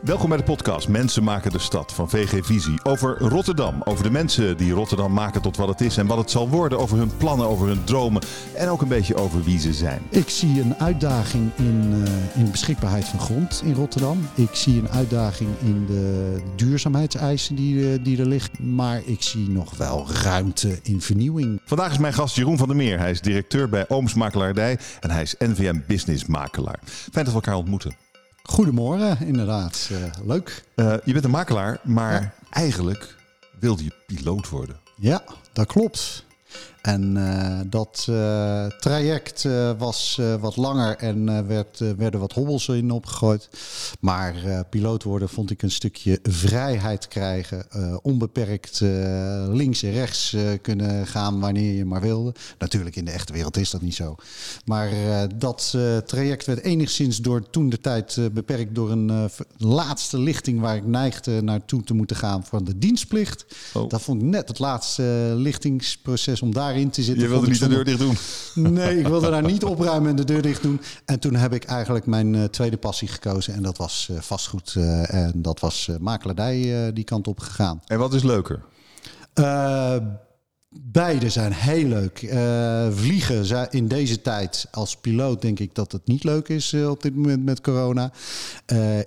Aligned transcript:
Welkom 0.00 0.28
bij 0.28 0.38
de 0.38 0.44
podcast 0.44 0.88
Mensen 0.88 1.24
maken 1.24 1.52
de 1.52 1.58
stad 1.58 1.92
van 1.92 2.10
VG 2.10 2.46
Visie. 2.46 2.84
Over 2.84 3.18
Rotterdam, 3.18 3.82
over 3.84 4.04
de 4.04 4.10
mensen 4.10 4.56
die 4.56 4.72
Rotterdam 4.72 5.12
maken 5.12 5.42
tot 5.42 5.56
wat 5.56 5.68
het 5.68 5.80
is 5.80 5.96
en 5.96 6.06
wat 6.06 6.18
het 6.18 6.30
zal 6.30 6.48
worden. 6.48 6.78
Over 6.78 6.98
hun 6.98 7.16
plannen, 7.16 7.46
over 7.46 7.66
hun 7.66 7.84
dromen 7.84 8.22
en 8.54 8.68
ook 8.68 8.82
een 8.82 8.88
beetje 8.88 9.14
over 9.14 9.42
wie 9.42 9.58
ze 9.58 9.72
zijn. 9.72 10.02
Ik 10.08 10.28
zie 10.28 10.60
een 10.60 10.74
uitdaging 10.74 11.50
in, 11.56 11.92
uh, 11.94 12.42
in 12.42 12.50
beschikbaarheid 12.50 13.04
van 13.04 13.20
grond 13.20 13.62
in 13.64 13.74
Rotterdam. 13.74 14.28
Ik 14.34 14.54
zie 14.54 14.78
een 14.78 14.88
uitdaging 14.88 15.50
in 15.58 15.86
de 15.86 16.36
duurzaamheidseisen 16.56 17.54
die, 17.54 17.74
uh, 17.74 18.04
die 18.04 18.18
er 18.18 18.26
liggen. 18.26 18.74
Maar 18.74 19.02
ik 19.04 19.22
zie 19.22 19.50
nog 19.50 19.76
wel 19.76 20.06
ruimte 20.22 20.78
in 20.82 21.00
vernieuwing. 21.00 21.60
Vandaag 21.64 21.90
is 21.90 21.98
mijn 21.98 22.14
gast 22.14 22.36
Jeroen 22.36 22.58
van 22.58 22.68
der 22.68 22.76
Meer. 22.76 22.98
Hij 22.98 23.10
is 23.10 23.20
directeur 23.20 23.68
bij 23.68 23.88
Ooms 23.88 24.14
Makelaardij 24.14 24.78
en 25.00 25.10
hij 25.10 25.22
is 25.22 25.34
NVM 25.38 25.78
Business 25.86 26.26
Makelaar. 26.26 26.78
Fijn 26.84 27.24
dat 27.24 27.26
we 27.26 27.32
elkaar 27.32 27.56
ontmoeten. 27.56 28.08
Goedemorgen, 28.50 29.26
inderdaad. 29.26 29.88
Uh, 29.92 29.98
leuk. 30.24 30.64
Uh, 30.76 30.94
je 31.04 31.12
bent 31.12 31.24
een 31.24 31.30
makelaar, 31.30 31.80
maar 31.84 32.22
ja. 32.22 32.32
eigenlijk 32.50 33.16
wilde 33.60 33.84
je 33.84 33.92
piloot 34.06 34.48
worden. 34.48 34.76
Ja, 34.96 35.22
dat 35.52 35.66
klopt. 35.66 36.24
En 36.82 37.16
uh, 37.16 37.60
dat 37.66 38.06
uh, 38.10 38.66
traject 38.66 39.44
uh, 39.44 39.70
was 39.78 40.20
wat 40.40 40.56
langer 40.56 40.96
en 40.96 41.46
werd, 41.46 41.78
werden 41.96 42.20
wat 42.20 42.32
hobbels 42.32 42.68
in 42.68 42.90
opgegooid. 42.90 43.48
Maar 44.00 44.64
piloot 44.70 45.02
worden 45.02 45.28
vond 45.28 45.50
ik 45.50 45.62
een 45.62 45.70
stukje 45.70 46.18
vrijheid 46.22 47.08
krijgen. 47.08 47.66
onbeperkt 48.02 48.80
links 49.48 49.82
en 49.82 49.92
rechts 49.92 50.36
kunnen 50.62 51.06
gaan 51.06 51.40
wanneer 51.40 51.74
je 51.74 51.84
maar 51.84 52.00
wilde. 52.00 52.34
Natuurlijk 52.58 52.96
in 52.96 53.04
de 53.04 53.10
echte 53.10 53.32
wereld 53.32 53.56
is 53.56 53.70
dat 53.70 53.80
niet 53.80 53.94
zo. 53.94 54.14
Maar 54.64 54.90
dat 55.36 55.76
traject 56.06 56.46
werd 56.46 56.62
enigszins 56.62 57.18
door 57.18 57.50
toen 57.50 57.68
de 57.68 57.80
tijd 57.80 58.18
beperkt 58.32 58.74
door 58.74 58.90
een 58.90 59.30
laatste 59.56 60.18
lichting 60.18 60.60
waar 60.60 60.76
ik 60.76 60.86
neigde 60.86 61.42
naartoe 61.42 61.82
te 61.82 61.94
moeten 61.94 62.16
gaan 62.16 62.44
van 62.44 62.64
de 62.64 62.78
dienstplicht. 62.78 63.44
Oh. 63.74 63.88
Dat 63.88 64.02
vond 64.02 64.22
ik 64.22 64.28
net 64.28 64.48
het 64.48 64.58
laatste 64.58 65.32
lichtingsproces 65.36 66.42
om 66.42 66.54
daarin 66.70 66.90
te 66.90 67.02
zitten. 67.02 67.22
Je 67.22 67.28
wilde 67.28 67.46
niet 67.48 67.60
de 67.60 67.68
deur 67.68 67.84
dicht 67.84 67.98
doen? 67.98 68.16
Nee, 68.54 68.98
ik 68.98 69.06
wilde 69.06 69.30
daar 69.30 69.42
niet 69.42 69.64
opruimen 69.64 70.10
en 70.10 70.16
de 70.16 70.24
deur 70.24 70.42
dicht 70.42 70.62
doen. 70.62 70.80
En 71.04 71.18
toen 71.18 71.34
heb 71.34 71.54
ik 71.54 71.64
eigenlijk 71.64 72.06
mijn 72.06 72.34
uh, 72.34 72.44
tweede 72.44 72.76
passie 72.76 73.08
gekozen. 73.08 73.54
En 73.54 73.62
dat 73.62 73.76
was 73.76 74.08
uh, 74.10 74.20
vastgoed. 74.20 74.74
Uh, 74.76 75.14
en 75.14 75.32
dat 75.34 75.60
was 75.60 75.88
makelaardij 76.00 76.92
die 76.92 77.04
kant 77.04 77.28
op 77.28 77.38
gegaan. 77.38 77.82
En 77.86 77.98
wat 77.98 78.14
is 78.14 78.22
leuker? 78.22 78.62
beide 80.72 81.30
zijn 81.30 81.52
heel 81.52 81.86
leuk. 81.86 82.18
vliegen 82.94 83.70
in 83.70 83.88
deze 83.88 84.22
tijd 84.22 84.66
als 84.70 84.96
piloot 84.96 85.42
denk 85.42 85.58
ik 85.58 85.74
dat 85.74 85.92
het 85.92 86.06
niet 86.06 86.24
leuk 86.24 86.48
is 86.48 86.74
op 86.74 87.02
dit 87.02 87.14
moment 87.14 87.44
met 87.44 87.60
corona. 87.60 88.12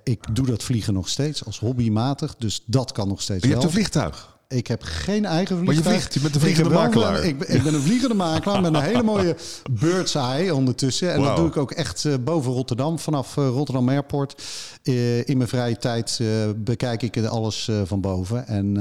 ik 0.02 0.34
doe 0.34 0.46
dat 0.46 0.62
vliegen 0.62 0.94
nog 0.94 1.08
steeds 1.08 1.44
als 1.44 1.58
hobbymatig. 1.58 2.36
Dus 2.38 2.62
dat 2.66 2.92
kan 2.92 3.08
nog 3.08 3.22
steeds 3.22 3.42
Je 3.42 3.48
wel. 3.48 3.58
hebt 3.58 3.68
een 3.68 3.76
vliegtuig? 3.76 4.33
Ik 4.48 4.66
heb 4.66 4.82
geen 4.82 5.24
eigen 5.24 5.56
vliegtuig. 5.56 5.84
Maar 5.84 5.92
je 5.92 5.98
vliegt, 5.98 6.14
je 6.14 6.20
bent 6.20 6.34
een 6.34 6.40
vliegende 6.40 6.70
makelaar. 6.70 7.18
Een, 7.18 7.28
ik, 7.28 7.38
ben, 7.38 7.54
ik, 7.54 7.62
ben 7.62 7.74
een 7.74 7.80
vliegende 7.80 8.14
makelaar 8.14 8.60
met 8.60 8.74
een 8.74 8.82
hele 8.82 9.02
mooie 9.02 9.36
bird's 9.80 10.14
eye 10.14 10.54
ondertussen. 10.54 11.12
En 11.12 11.18
wow. 11.18 11.26
dat 11.26 11.36
doe 11.36 11.46
ik 11.46 11.56
ook 11.56 11.70
echt 11.70 12.04
uh, 12.04 12.14
boven 12.20 12.52
Rotterdam, 12.52 12.98
vanaf 12.98 13.36
uh, 13.36 13.48
Rotterdam 13.48 13.88
Airport. 13.88 14.42
Uh, 14.82 15.28
in 15.28 15.36
mijn 15.36 15.48
vrije 15.48 15.76
tijd 15.76 16.20
bekijk 16.56 17.02
ik 17.02 17.24
alles 17.24 17.70
van 17.84 18.00
boven. 18.00 18.46
En 18.46 18.74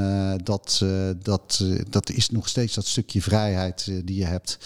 dat, 0.43 0.85
dat, 1.21 1.63
dat 1.89 2.09
is 2.09 2.29
nog 2.29 2.47
steeds 2.47 2.73
dat 2.73 2.85
stukje 2.85 3.21
vrijheid 3.21 3.91
die 4.05 4.17
je 4.17 4.25
hebt. 4.25 4.57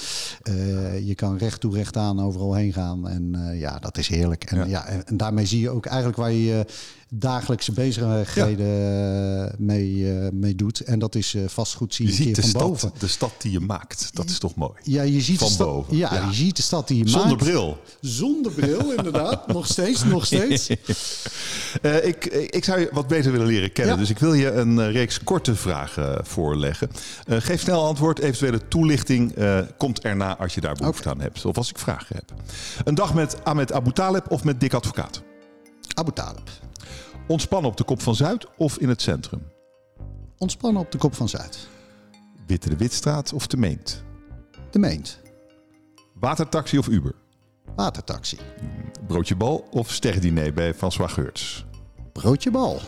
je 1.03 1.15
kan 1.15 1.37
recht 1.37 1.59
toe, 1.59 1.75
recht 1.75 1.97
aan 1.97 2.21
overal 2.21 2.53
heen 2.53 2.73
gaan. 2.73 3.07
En 3.07 3.55
ja, 3.57 3.79
dat 3.79 3.97
is 3.97 4.07
heerlijk. 4.07 4.43
En, 4.43 4.57
ja. 4.57 4.65
ja 4.65 4.85
en, 4.85 5.05
en, 5.05 5.17
daarmee 5.17 5.45
zie 5.45 5.59
je 5.59 5.69
ook 5.69 5.85
eigenlijk 5.85 6.17
waar 6.17 6.31
je 6.31 6.65
dagelijkse 7.09 7.71
bezigheden 7.71 8.67
ja. 8.67 9.51
mee, 9.57 9.93
uh, 9.93 10.29
mee 10.31 10.55
doet. 10.55 10.79
En 10.79 10.99
dat 10.99 11.15
is 11.15 11.33
uh, 11.33 11.47
vastgoed 11.47 11.93
zien 11.93 12.07
je 12.07 12.13
ziet 12.13 12.35
de 12.35 12.41
van 12.41 12.49
stad, 12.49 12.61
boven. 12.61 12.91
De 12.99 13.07
stad 13.07 13.31
die 13.37 13.51
je 13.51 13.59
maakt, 13.59 14.09
dat 14.13 14.29
is 14.29 14.39
toch 14.39 14.55
mooi? 14.55 14.71
Ja, 14.83 15.01
je 15.01 15.21
ziet 15.21 15.37
van 15.37 15.47
de 15.47 15.53
stad, 15.53 15.67
boven. 15.67 15.97
Ja, 15.97 16.13
ja, 16.13 16.27
je 16.27 16.33
ziet 16.33 16.55
de 16.55 16.61
stad 16.61 16.87
die 16.87 16.97
je 16.97 17.09
Zonder 17.09 17.29
maakt. 17.29 17.43
bril. 17.43 17.77
Zonder 18.01 18.51
bril, 18.51 18.91
inderdaad. 18.97 19.47
nog 19.47 19.67
steeds, 19.67 20.03
nog 20.03 20.25
steeds. 20.25 20.69
uh, 21.81 22.05
ik, 22.11 22.25
ik 22.25 22.63
zou 22.63 22.79
je 22.79 22.89
wat 22.91 23.07
beter 23.07 23.31
willen 23.31 23.47
leren 23.47 23.71
kennen. 23.71 23.93
Ja. 23.93 23.99
Dus 23.99 24.09
ik 24.09 24.19
wil 24.19 24.33
je 24.33 24.51
een 24.51 24.91
reeks 24.91 25.23
korte 25.23 25.55
vragen 25.55 26.25
voorleggen. 26.25 26.89
geef 27.27 27.61
snel 27.61 27.85
antwoord. 27.85 28.19
Eventuele 28.19 28.67
toelichting 28.67 29.35
komt 29.77 29.99
erna 29.99 30.37
als 30.37 30.53
je 30.53 30.61
daar 30.61 30.75
behoefte 30.75 31.01
okay. 31.01 31.13
aan 31.13 31.21
hebt. 31.21 31.45
Of 31.45 31.57
als 31.57 31.69
ik 31.69 31.79
vragen 31.79 32.15
heb. 32.15 32.33
Een 32.83 32.95
dag 32.95 33.13
met 33.13 33.43
Ahmed 33.43 33.73
Abu 33.73 33.91
Taleb 33.91 34.31
of 34.31 34.43
met 34.43 34.59
Dick 34.59 34.73
Advocaat? 34.73 35.21
Abu 35.93 36.11
Taleb. 36.11 36.49
Ontspannen 37.27 37.71
op 37.71 37.77
de 37.77 37.83
Kop 37.83 38.01
van 38.01 38.15
Zuid 38.15 38.45
of 38.57 38.77
in 38.77 38.89
het 38.89 39.01
centrum? 39.01 39.41
Ontspannen 40.37 40.81
op 40.81 40.91
de 40.91 40.97
Kop 40.97 41.15
van 41.15 41.29
Zuid. 41.29 41.67
Witte 42.45 42.69
de 42.69 42.75
Witstraat 42.77 43.33
of 43.33 43.47
de 43.47 43.57
Meent? 43.57 44.03
De 44.71 44.79
Meent. 44.79 45.19
Watertaxi 46.19 46.77
of 46.77 46.87
Uber? 46.87 47.15
Watertaxi. 47.75 48.37
Broodje 49.07 49.35
bal 49.35 49.67
of 49.71 49.91
sterrendiner 49.91 50.53
bij 50.53 50.73
François 50.73 51.13
Geurts? 51.13 51.65
Broodje 52.11 52.51
bal. 52.51 52.79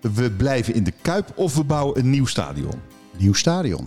We 0.00 0.30
blijven 0.30 0.74
in 0.74 0.84
de 0.84 0.92
Kuip 1.02 1.32
of 1.34 1.54
we 1.54 1.64
bouwen 1.64 1.98
een 1.98 2.10
nieuw 2.10 2.26
stadion? 2.26 2.80
Nieuw 3.18 3.34
stadion. 3.34 3.86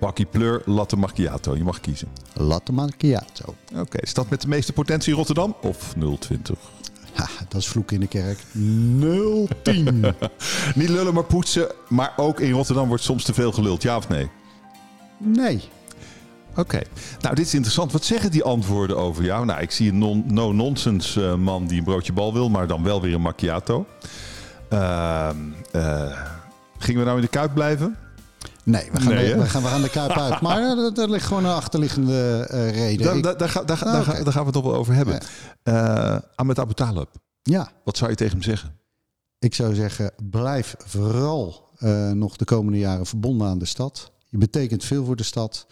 Bakkie 0.00 0.26
pleur, 0.26 0.62
latte 0.64 0.96
macchiato. 0.96 1.56
Je 1.56 1.64
mag 1.64 1.80
kiezen. 1.80 2.08
Latte 2.34 2.72
macchiato. 2.72 3.54
Oké, 3.70 3.80
okay. 3.80 4.06
stad 4.06 4.30
met 4.30 4.40
de 4.40 4.48
meeste 4.48 4.72
potentie 4.72 5.14
Rotterdam 5.14 5.56
of 5.62 5.94
020? 6.18 6.58
Dat 7.48 7.60
is 7.60 7.68
vloek 7.68 7.92
in 7.92 8.00
de 8.00 8.06
kerk. 8.06 8.38
010. 9.62 10.04
Niet 10.74 10.88
lullen, 10.88 11.14
maar 11.14 11.24
poetsen. 11.24 11.70
Maar 11.88 12.12
ook 12.16 12.40
in 12.40 12.52
Rotterdam 12.52 12.88
wordt 12.88 13.02
soms 13.02 13.24
te 13.24 13.34
veel 13.34 13.52
geluld. 13.52 13.82
Ja 13.82 13.96
of 13.96 14.08
nee? 14.08 14.30
Nee. 15.18 15.62
Oké. 16.50 16.60
Okay. 16.60 16.86
Nou, 17.20 17.34
dit 17.34 17.46
is 17.46 17.54
interessant. 17.54 17.92
Wat 17.92 18.04
zeggen 18.04 18.30
die 18.30 18.44
antwoorden 18.44 18.96
over 18.96 19.24
jou? 19.24 19.44
Nou, 19.44 19.60
ik 19.60 19.70
zie 19.70 19.92
een 19.92 20.24
no-nonsense 20.26 21.20
uh, 21.20 21.34
man 21.34 21.66
die 21.66 21.78
een 21.78 21.84
broodje 21.84 22.12
bal 22.12 22.32
wil, 22.32 22.50
maar 22.50 22.66
dan 22.66 22.82
wel 22.82 23.00
weer 23.00 23.14
een 23.14 23.20
macchiato. 23.20 23.86
Uh, 24.72 25.28
uh, 25.72 26.20
gingen 26.78 27.00
we 27.00 27.06
nou 27.06 27.16
in 27.16 27.24
de 27.24 27.30
Kuip 27.30 27.54
blijven? 27.54 27.96
Nee, 28.66 28.88
we 28.92 29.00
gaan, 29.00 29.14
nee, 29.14 29.28
de, 29.28 29.38
we 29.38 29.46
gaan, 29.46 29.62
we 29.62 29.68
gaan 29.68 29.82
de 29.82 29.90
Kuip 29.90 30.10
uit. 30.26 30.40
Maar 30.40 30.60
uh, 30.60 30.98
er 30.98 31.10
ligt 31.10 31.26
gewoon 31.26 31.44
een 31.44 31.54
achterliggende 31.54 32.48
uh, 32.52 32.70
reden. 32.70 33.22
Daar, 33.22 33.36
daar, 33.36 33.52
daar, 33.52 33.66
daar, 33.66 33.84
nou, 33.84 34.00
okay. 34.00 34.22
daar 34.22 34.32
gaan 34.32 34.44
we 34.46 34.50
het 34.50 34.62
wel 34.62 34.74
over 34.74 34.94
hebben. 34.94 35.20
Ja. 35.62 36.14
Uh, 36.14 36.20
Ahmed 36.34 36.58
Abu 36.58 36.74
Talib. 36.74 37.08
Ja. 37.42 37.70
Wat 37.84 37.96
zou 37.96 38.10
je 38.10 38.16
tegen 38.16 38.32
hem 38.32 38.42
zeggen? 38.42 38.78
Ik 39.38 39.54
zou 39.54 39.74
zeggen, 39.74 40.12
blijf 40.30 40.74
vooral 40.78 41.70
uh, 41.78 42.10
nog 42.10 42.36
de 42.36 42.44
komende 42.44 42.78
jaren 42.78 43.06
verbonden 43.06 43.48
aan 43.48 43.58
de 43.58 43.64
stad. 43.64 44.10
Je 44.28 44.38
betekent 44.38 44.84
veel 44.84 45.04
voor 45.04 45.16
de 45.16 45.22
stad. 45.22 45.66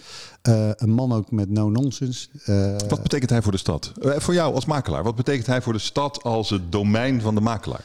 Uh, 0.49 0.71
een 0.75 0.91
man 0.91 1.13
ook 1.13 1.31
met 1.31 1.51
no-nonsense. 1.51 2.29
Uh, 2.47 2.77
wat 2.89 3.03
betekent 3.03 3.31
hij 3.31 3.43
voor 3.43 3.53
de 3.53 3.59
stad? 3.59 3.93
Voor 4.01 4.35
jou 4.35 4.55
als 4.55 4.65
makelaar. 4.65 5.03
Wat 5.03 5.15
betekent 5.15 5.47
hij 5.47 5.63
voor 5.63 5.73
de 5.73 5.79
stad 5.79 6.23
als 6.23 6.51
het 6.51 6.73
domein 6.73 7.21
van 7.21 7.35
de 7.35 7.41
makelaar? 7.41 7.85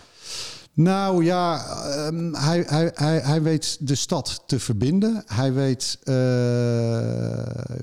Nou 0.80 1.24
ja, 1.24 1.66
um, 2.08 2.36
hij, 2.36 2.64
hij, 2.68 2.92
hij, 2.94 3.20
hij 3.20 3.42
weet 3.42 3.78
de 3.80 3.96
stad 3.96 4.44
te 4.46 4.60
verbinden. 4.60 5.24
Hij 5.26 5.54
weet 5.54 6.00
uh, 6.04 6.16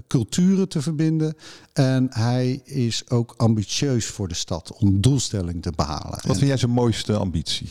culturen 0.06 0.68
te 0.68 0.82
verbinden. 0.82 1.34
En 1.72 2.06
hij 2.10 2.60
is 2.64 3.10
ook 3.10 3.34
ambitieus 3.36 4.06
voor 4.06 4.28
de 4.28 4.34
stad 4.34 4.72
om 4.72 5.00
doelstelling 5.00 5.62
te 5.62 5.72
behalen. 5.76 6.18
Wat 6.26 6.36
vind 6.36 6.48
jij 6.48 6.56
zijn 6.56 6.70
mooiste 6.70 7.16
ambitie? 7.16 7.68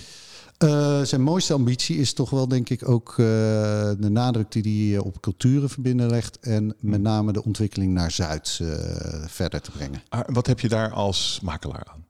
Uh, 0.63 1.01
zijn 1.01 1.21
mooiste 1.21 1.53
ambitie 1.53 1.97
is 1.97 2.13
toch 2.13 2.29
wel, 2.29 2.47
denk 2.47 2.69
ik, 2.69 2.89
ook 2.89 3.09
uh, 3.09 3.25
de 3.99 4.09
nadruk 4.09 4.51
die 4.51 4.91
hij 4.91 5.03
op 5.03 5.21
culturen 5.21 5.69
verbinden 5.69 6.09
legt. 6.09 6.39
En 6.39 6.75
met 6.79 7.01
name 7.01 7.33
de 7.33 7.43
ontwikkeling 7.43 7.93
naar 7.93 8.11
Zuid 8.11 8.61
verder 9.27 9.61
te 9.61 9.71
brengen. 9.71 10.01
Wat 10.25 10.47
heb 10.47 10.59
je 10.59 10.69
daar 10.69 10.91
als 10.91 11.39
makelaar 11.43 11.87
aan? 11.93 12.05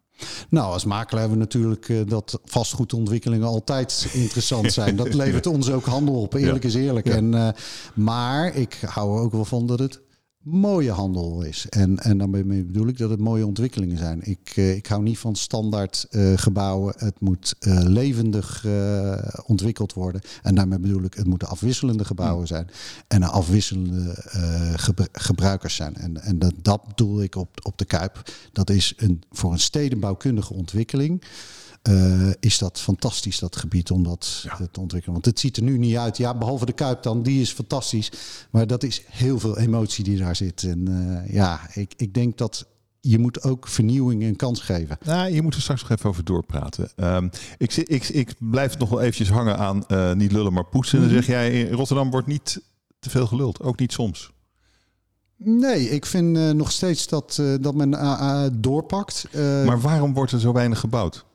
Nou, 0.50 0.74
als 0.74 0.86
makelaar 0.86 1.20
hebben 1.20 1.38
we 1.38 1.44
natuurlijk 1.44 1.88
uh, 1.88 2.02
dat 2.08 2.40
vastgoedontwikkelingen 2.46 3.48
altijd 3.48 4.08
interessant 4.14 4.74
zijn. 4.74 4.96
Dat 4.96 5.14
levert 5.24 5.48
ons 5.48 5.72
ook 5.72 5.86
handel 5.86 6.22
op, 6.22 6.34
eerlijk 6.34 6.64
ja. 6.64 6.70
is 6.70 6.76
eerlijk. 6.76 7.08
Ja. 7.08 7.14
En, 7.14 7.34
uh, 7.34 7.50
maar 7.94 8.56
ik 8.56 8.80
hou 8.86 9.18
er 9.18 9.24
ook 9.24 9.32
wel 9.32 9.46
van 9.46 9.66
dat 9.68 9.80
het 9.80 10.02
mooie 10.46 10.92
handel 10.92 11.42
is. 11.42 11.66
En, 11.70 12.00
en 12.00 12.18
daarmee 12.18 12.64
bedoel 12.64 12.88
ik 12.88 12.98
dat 12.98 13.10
het 13.10 13.20
mooie 13.20 13.46
ontwikkelingen 13.46 13.98
zijn. 13.98 14.20
Ik, 14.24 14.54
uh, 14.56 14.76
ik 14.76 14.86
hou 14.86 15.04
niet 15.04 15.18
van 15.18 15.36
standaard 15.36 16.08
gebouwen. 16.36 16.94
Het 16.98 17.20
moet 17.20 17.56
levendig 17.84 18.66
ontwikkeld 19.46 19.94
worden. 19.94 20.22
En 20.44 20.56
daarmee 20.56 20.80
bedoel 20.80 21.04
ik, 21.04 21.14
het 21.14 21.28
moeten 21.28 21.48
afwisselende 21.48 22.06
gebouwen 22.06 22.48
zijn. 22.48 22.68
En 23.08 23.24
afwisselende 23.24 24.16
gebru 24.76 25.06
gebruikers 25.12 25.76
zijn. 25.76 25.96
En, 25.96 26.22
en 26.22 26.40
dat, 26.40 26.54
dat 26.62 26.88
bedoel 26.88 27.22
ik 27.22 27.36
op, 27.36 27.50
op 27.64 27.78
de 27.78 27.86
Kuip. 27.86 28.32
Dat 28.52 28.70
is 28.70 28.94
een, 28.98 29.24
voor 29.32 29.52
een 29.52 29.60
stedenbouwkundige 29.60 30.54
ontwikkeling. 30.54 31.24
Uh, 31.90 32.32
is 32.40 32.58
dat 32.58 32.80
fantastisch, 32.80 33.40
dat 33.40 33.56
gebied, 33.56 33.92
om 33.92 34.04
dat 34.04 34.42
ja. 34.44 34.68
te 34.72 34.80
ontwikkelen. 34.80 35.14
Want 35.14 35.26
het 35.26 35.40
ziet 35.40 35.58
er 35.58 35.64
nu 35.64 35.78
niet 35.78 35.96
uit. 35.96 36.18
Ja, 36.18 36.38
behalve 36.38 36.66
de 36.66 36.74
Kuip 36.74 37.04
dan, 37.04 37.24
die 37.24 37.42
is 37.42 37.52
fantastisch. 37.52 38.12
Maar 38.52 38.68
dat 38.68 38.84
is 38.84 39.02
heel 39.10 39.40
veel 39.40 39.58
emotie 39.58 40.04
die 40.04 40.18
daar 40.18 40.36
zit. 40.36 40.64
En 40.64 40.90
uh, 40.90 41.34
ja, 41.34 41.60
ik, 41.74 41.94
ik 41.98 42.14
denk 42.14 42.38
dat 42.38 42.66
je 43.02 43.20
moet 43.20 43.44
ook 43.44 43.68
vernieuwing 43.68 44.24
een 44.24 44.36
kans 44.36 44.62
geven. 44.62 44.98
Nou, 45.04 45.30
hier 45.30 45.42
moeten 45.42 45.60
we 45.60 45.62
straks 45.62 45.82
nog 45.82 45.92
even 45.92 46.10
over 46.10 46.24
doorpraten. 46.24 46.92
Um, 46.96 47.30
ik, 47.58 47.76
ik, 47.76 48.10
ik 48.10 48.34
blijf 48.40 48.78
nog 48.78 48.90
wel 48.90 49.02
eventjes 49.02 49.30
hangen 49.30 49.58
aan 49.58 49.84
uh, 49.88 50.14
niet 50.14 50.32
lullen, 50.32 50.54
maar 50.54 50.66
poetsen. 50.66 51.00
Dan 51.00 51.08
mhm. 51.08 51.16
zeg 51.16 51.28
jij, 51.28 51.62
in 51.62 51.74
Rotterdam 51.74 52.12
wordt 52.12 52.28
niet 52.28 52.62
te 53.00 53.10
veel 53.10 53.28
geluld. 53.28 53.62
Ook 53.62 53.80
niet 53.80 53.92
soms. 53.92 54.32
Nee, 55.38 55.90
ik 55.90 56.06
vind 56.06 56.38
uh, 56.38 56.52
nog 56.52 56.72
steeds 56.72 57.08
dat, 57.08 57.38
uh, 57.42 57.56
dat 57.62 57.76
men 57.76 57.92
doorpakt. 58.62 59.28
maar 59.66 59.82
waarom 59.82 60.14
wordt 60.14 60.32
er 60.32 60.40
zo 60.40 60.54
weinig 60.54 60.80
gebouwd? 60.80 61.26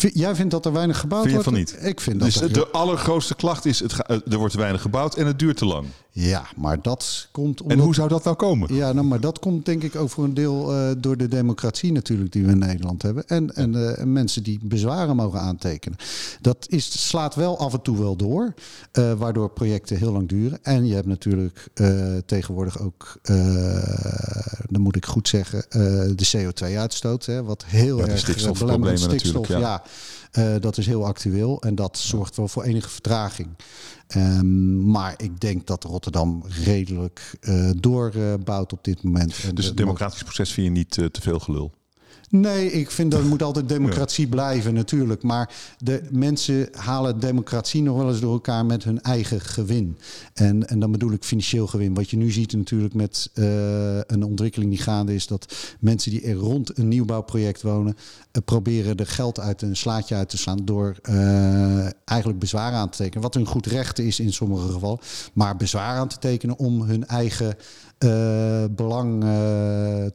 Jij 0.00 0.34
vindt 0.34 0.50
dat 0.50 0.66
er 0.66 0.72
weinig 0.72 0.98
gebouwd 0.98 1.22
vind 1.22 1.34
wordt? 1.34 1.48
Van 1.48 1.58
niet. 1.58 1.76
Ik 1.80 2.00
vind 2.00 2.20
dus 2.20 2.34
dat 2.34 2.54
de 2.54 2.68
allergrootste 2.68 3.34
klacht 3.34 3.64
is: 3.64 3.80
het 3.80 3.98
er 4.08 4.38
wordt 4.38 4.54
weinig 4.54 4.82
gebouwd 4.82 5.14
en 5.16 5.26
het 5.26 5.38
duurt 5.38 5.56
te 5.56 5.64
lang. 5.64 5.86
Ja, 6.16 6.46
maar 6.56 6.82
dat 6.82 7.28
komt. 7.30 7.62
Omdat... 7.62 7.78
En 7.78 7.84
hoe 7.84 7.94
zou 7.94 8.08
dat 8.08 8.24
nou 8.24 8.36
komen? 8.36 8.74
Ja, 8.74 8.92
nou, 8.92 9.06
maar 9.06 9.20
dat 9.20 9.38
komt 9.38 9.64
denk 9.64 9.82
ik 9.82 9.96
ook 9.96 10.10
voor 10.10 10.24
een 10.24 10.34
deel 10.34 10.74
uh, 10.74 10.90
door 10.98 11.16
de 11.16 11.28
democratie 11.28 11.92
natuurlijk 11.92 12.32
die 12.32 12.44
we 12.44 12.50
in 12.50 12.58
Nederland 12.58 13.02
hebben. 13.02 13.26
En, 13.26 13.54
en, 13.54 13.72
uh, 13.72 13.98
en 13.98 14.12
mensen 14.12 14.42
die 14.42 14.58
bezwaren 14.62 15.16
mogen 15.16 15.40
aantekenen. 15.40 15.98
Dat 16.40 16.66
is, 16.68 17.08
slaat 17.08 17.34
wel 17.34 17.58
af 17.58 17.72
en 17.72 17.82
toe 17.82 17.98
wel 17.98 18.16
door, 18.16 18.54
uh, 18.92 19.12
waardoor 19.12 19.50
projecten 19.50 19.96
heel 19.96 20.12
lang 20.12 20.28
duren. 20.28 20.58
En 20.62 20.86
je 20.86 20.94
hebt 20.94 21.06
natuurlijk 21.06 21.68
tegenwoordig 22.26 22.80
ook, 22.80 23.18
dan 24.68 24.80
moet 24.80 24.96
ik 24.96 25.06
goed 25.06 25.28
zeggen, 25.28 25.64
de 26.16 26.30
CO2-uitstoot. 26.36 27.26
Wat 27.44 27.64
heel 27.64 27.98
ja, 27.98 28.06
erg 28.06 28.58
belemmert. 28.58 29.00
Stikstof, 29.00 29.48
ja. 29.48 29.58
ja. 29.58 29.82
Uh, 30.38 30.54
dat 30.60 30.78
is 30.78 30.86
heel 30.86 31.06
actueel 31.06 31.62
en 31.62 31.74
dat 31.74 31.98
zorgt 31.98 32.36
wel 32.36 32.48
voor 32.48 32.62
enige 32.62 32.88
vertraging. 32.88 33.48
Um, 34.16 34.90
maar 34.90 35.14
ik 35.16 35.40
denk 35.40 35.66
dat 35.66 35.84
Rotterdam 35.84 36.03
redelijk 36.64 37.38
uh, 37.40 37.70
doorbouwt 37.76 38.72
op 38.72 38.84
dit 38.84 39.02
moment. 39.02 39.38
En 39.44 39.54
dus 39.54 39.66
het 39.66 39.76
democratisch 39.76 40.22
proces 40.22 40.52
vind 40.52 40.66
je 40.66 40.72
niet 40.72 40.96
uh, 40.96 41.06
te 41.06 41.20
veel 41.20 41.38
gelul? 41.38 41.72
Nee, 42.36 42.72
ik 42.72 42.90
vind 42.90 43.10
dat 43.10 43.22
moet 43.22 43.42
altijd 43.42 43.68
democratie 43.68 44.28
blijven 44.28 44.74
natuurlijk. 44.74 45.22
Maar 45.22 45.54
de 45.78 46.02
mensen 46.10 46.68
halen 46.72 47.20
democratie 47.20 47.82
nog 47.82 47.96
wel 47.96 48.08
eens 48.08 48.20
door 48.20 48.32
elkaar 48.32 48.66
met 48.66 48.84
hun 48.84 49.00
eigen 49.00 49.40
gewin. 49.40 49.98
En, 50.32 50.68
en 50.68 50.78
dan 50.78 50.92
bedoel 50.92 51.12
ik 51.12 51.24
financieel 51.24 51.66
gewin. 51.66 51.94
Wat 51.94 52.10
je 52.10 52.16
nu 52.16 52.30
ziet 52.30 52.52
natuurlijk 52.52 52.94
met 52.94 53.30
uh, 53.34 53.46
een 54.06 54.24
ontwikkeling 54.24 54.70
die 54.70 54.80
gaande 54.80 55.14
is... 55.14 55.26
dat 55.26 55.54
mensen 55.80 56.10
die 56.10 56.22
er 56.22 56.34
rond 56.34 56.78
een 56.78 56.88
nieuwbouwproject 56.88 57.62
wonen... 57.62 57.96
Uh, 57.96 58.42
proberen 58.44 58.96
er 58.96 59.06
geld 59.06 59.40
uit 59.40 59.62
een 59.62 59.76
slaatje 59.76 60.14
uit 60.14 60.28
te 60.28 60.38
slaan... 60.38 60.64
door 60.64 60.96
uh, 61.02 61.88
eigenlijk 62.04 62.38
bezwaar 62.38 62.72
aan 62.72 62.90
te 62.90 62.96
tekenen. 62.96 63.22
Wat 63.22 63.34
hun 63.34 63.46
goed 63.46 63.66
recht 63.66 63.98
is 63.98 64.20
in 64.20 64.32
sommige 64.32 64.72
gevallen. 64.72 64.98
Maar 65.32 65.56
bezwaar 65.56 65.96
aan 65.96 66.08
te 66.08 66.18
tekenen 66.18 66.58
om 66.58 66.82
hun 66.82 67.06
eigen 67.06 67.56
belang 68.74 69.24
uh, 69.24 69.30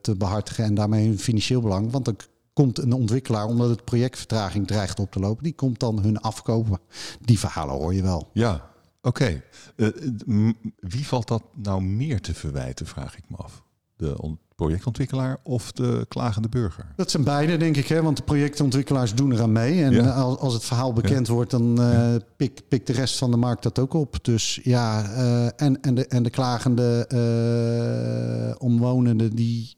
te 0.01 0.15
behartigen 0.17 0.63
en 0.63 0.73
daarmee 0.73 1.07
hun 1.07 1.19
financieel 1.19 1.61
belang. 1.61 1.91
Want 1.91 2.05
dan 2.05 2.15
komt 2.53 2.77
een 2.77 2.93
ontwikkelaar, 2.93 3.45
omdat 3.45 3.69
het 3.69 3.83
projectvertraging 3.83 4.67
dreigt 4.67 4.99
op 4.99 5.11
te 5.11 5.19
lopen, 5.19 5.43
die 5.43 5.55
komt 5.55 5.79
dan 5.79 5.99
hun 5.99 6.19
afkopen. 6.21 6.79
Die 7.21 7.39
verhalen 7.39 7.75
hoor 7.75 7.93
je 7.93 8.01
wel. 8.01 8.29
Ja, 8.33 8.69
oké. 9.01 9.43
Uh, 9.75 10.53
wie 10.79 11.07
valt 11.07 11.27
dat 11.27 11.43
nou 11.55 11.81
meer 11.81 12.21
te 12.21 12.33
verwijten, 12.33 12.85
vraag 12.85 13.17
ik 13.17 13.23
me 13.27 13.35
af. 13.37 13.63
De 13.95 14.21
projectontwikkelaar 14.59 15.37
of 15.43 15.71
de 15.71 16.05
klagende 16.07 16.49
burger? 16.49 16.85
Dat 16.95 17.11
zijn 17.11 17.23
beide, 17.23 17.57
denk 17.57 17.75
ik. 17.75 17.87
Hè? 17.87 18.01
Want 18.01 18.17
de 18.17 18.23
projectontwikkelaars 18.23 19.15
doen 19.15 19.31
eraan 19.31 19.51
mee. 19.51 19.83
En 19.83 19.91
ja. 19.91 20.09
als, 20.09 20.37
als 20.37 20.53
het 20.53 20.65
verhaal 20.65 20.93
bekend 20.93 21.27
ja. 21.27 21.33
wordt, 21.33 21.51
dan 21.51 21.81
uh, 21.81 22.15
pikt 22.37 22.67
pik 22.67 22.85
de 22.85 22.93
rest 22.93 23.17
van 23.17 23.31
de 23.31 23.37
markt 23.37 23.63
dat 23.63 23.79
ook 23.79 23.93
op. 23.93 24.17
Dus 24.21 24.59
ja, 24.63 25.03
uh, 25.03 25.45
en, 25.45 25.81
en, 25.81 25.95
de, 25.95 26.07
en 26.07 26.23
de 26.23 26.29
klagende 26.29 27.09
uh, 27.13 28.55
omwonenden, 28.57 29.35
die, 29.35 29.73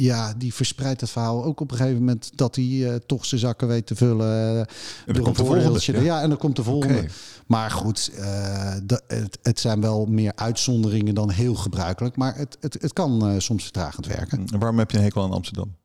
ja, 0.00 0.34
die 0.36 0.54
verspreidt 0.54 1.00
het 1.00 1.10
verhaal 1.10 1.44
ook 1.44 1.60
op 1.60 1.70
een 1.70 1.76
gegeven 1.76 1.98
moment 1.98 2.30
dat 2.34 2.54
hij 2.54 2.64
uh, 2.64 2.94
toch 2.94 3.24
zijn 3.24 3.40
zakken 3.40 3.68
weet 3.68 3.86
te 3.86 3.96
vullen. 3.96 4.26
Uh, 4.26 4.58
en 4.58 4.66
dan 5.06 5.22
komt 5.22 5.36
de 5.36 5.44
volgende. 5.44 5.92
Ja. 5.92 6.00
ja. 6.00 6.22
en 6.22 6.28
dan 6.28 6.38
komt 6.38 6.56
de 6.56 6.62
volgende. 6.62 6.94
Okay. 6.94 7.10
Maar 7.46 7.70
goed, 7.70 8.10
uh, 8.18 8.72
de, 8.82 9.02
het, 9.06 9.38
het, 9.42 9.60
zijn 9.60 9.80
wel 9.80 10.06
meer 10.06 10.32
uitzonderingen 10.34 11.14
dan 11.14 11.30
heel 11.30 11.54
gebruikelijk. 11.54 12.16
Maar 12.16 12.36
het, 12.36 12.56
het, 12.60 12.76
het 12.80 12.92
kan 12.92 13.40
soms 13.40 13.62
vertragend 13.62 14.06
werken. 14.06 14.44
En 14.52 14.58
waarom 14.58 14.78
heb 14.78 14.90
je 14.90 14.96
een 14.96 15.02
hekel 15.02 15.22
aan 15.22 15.32
Amsterdam? 15.32 15.78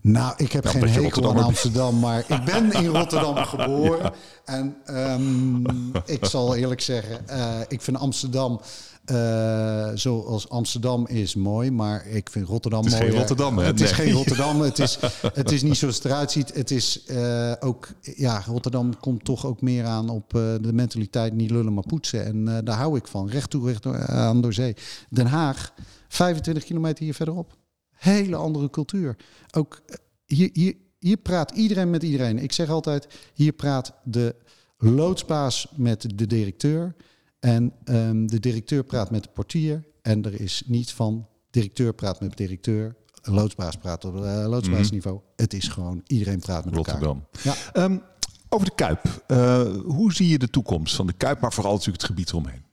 Nou, 0.00 0.34
ik 0.36 0.52
heb 0.52 0.66
geen 0.66 0.88
hekel 0.88 1.30
aan 1.30 1.44
Amsterdam, 1.44 1.98
maar 1.98 2.18
ik 2.18 2.44
ben 2.44 2.72
in 2.72 2.86
Rotterdam 2.96 3.36
geboren. 3.36 4.02
Ja. 4.02 4.12
En 4.44 4.76
um, 4.86 5.92
ik 6.04 6.24
zal 6.24 6.56
eerlijk 6.56 6.80
zeggen, 6.80 7.24
ik 7.68 7.82
vind 7.82 7.98
Amsterdam 7.98 8.60
uh, 9.10 9.90
zoals 9.94 10.48
Amsterdam 10.48 11.06
is 11.06 11.34
mooi, 11.34 11.70
maar 11.70 12.06
ik 12.06 12.30
vind 12.30 12.46
Rotterdam 12.46 12.80
mooi. 12.80 12.94
Het 12.94 13.02
is 13.02 13.08
geen 13.10 13.18
Rotterdam, 13.18 13.58
hè? 13.58 13.64
Het 13.64 13.80
is 13.80 13.92
geen 13.92 14.12
Rotterdam. 14.12 14.60
het, 14.70 14.78
is, 14.78 14.98
het 15.32 15.52
is 15.52 15.62
niet 15.62 15.76
zoals 15.76 15.94
het 15.94 16.04
eruit 16.04 16.30
ziet. 16.30 16.54
Het 16.54 16.70
is 16.70 17.04
uh, 17.10 17.52
ook, 17.60 17.88
ja, 18.00 18.42
Rotterdam 18.46 18.98
komt 19.00 19.24
toch 19.24 19.46
ook 19.46 19.60
meer 19.60 19.84
aan 19.84 20.08
op 20.08 20.34
uh, 20.34 20.42
de 20.60 20.72
mentaliteit 20.72 21.32
niet 21.32 21.50
lullen, 21.50 21.74
maar 21.74 21.86
poetsen. 21.86 22.24
En 22.24 22.64
daar 22.64 22.76
hou 22.76 22.96
ik 22.96 23.06
van. 23.06 23.28
Recht 23.28 23.50
toe, 23.50 23.66
recht 23.66 23.82
door, 23.82 24.06
aan 24.06 24.40
door 24.40 24.52
zee. 24.52 24.76
Den 25.10 25.26
Haag, 25.26 25.72
25 26.08 26.64
kilometer 26.64 27.04
hier 27.04 27.14
verderop. 27.14 27.56
Hele 27.92 28.36
andere 28.36 28.70
cultuur. 28.70 29.16
Ook 29.50 29.82
hier, 30.26 30.50
hier, 30.52 30.74
hier 30.98 31.16
praat 31.16 31.50
iedereen 31.50 31.90
met 31.90 32.02
iedereen. 32.02 32.38
Ik 32.38 32.52
zeg 32.52 32.68
altijd, 32.68 33.06
hier 33.34 33.52
praat 33.52 33.92
de 34.04 34.34
loodsbaas 34.78 35.72
met 35.76 36.06
de 36.14 36.26
directeur. 36.26 36.94
En 37.40 37.72
um, 37.84 38.26
de 38.26 38.40
directeur 38.40 38.84
praat 38.84 39.10
met 39.10 39.22
de 39.22 39.28
portier. 39.28 39.84
En 40.02 40.24
er 40.24 40.40
is 40.40 40.62
niet 40.66 40.92
van 40.92 41.26
directeur 41.50 41.94
praat 41.94 42.20
met 42.20 42.36
directeur. 42.36 42.96
Loodsbaas 43.22 43.76
praat 43.76 44.04
op 44.04 44.14
uh, 44.14 44.44
loodsbaasniveau. 44.48 45.16
Mm. 45.16 45.22
Het 45.36 45.54
is 45.54 45.68
gewoon 45.68 46.02
iedereen 46.06 46.38
praat 46.38 46.64
met 46.64 46.74
Rotterdam. 46.74 47.26
elkaar. 47.32 47.70
Ja. 47.74 47.84
Um, 47.84 48.02
over 48.48 48.66
de 48.66 48.74
Kuip. 48.74 49.24
Uh, 49.28 49.62
hoe 49.84 50.12
zie 50.12 50.28
je 50.28 50.38
de 50.38 50.50
toekomst 50.50 50.94
van 50.94 51.06
de 51.06 51.12
Kuip, 51.12 51.40
maar 51.40 51.52
vooral 51.52 51.72
natuurlijk 51.72 52.00
het 52.00 52.10
gebied 52.10 52.28
eromheen? 52.28 52.64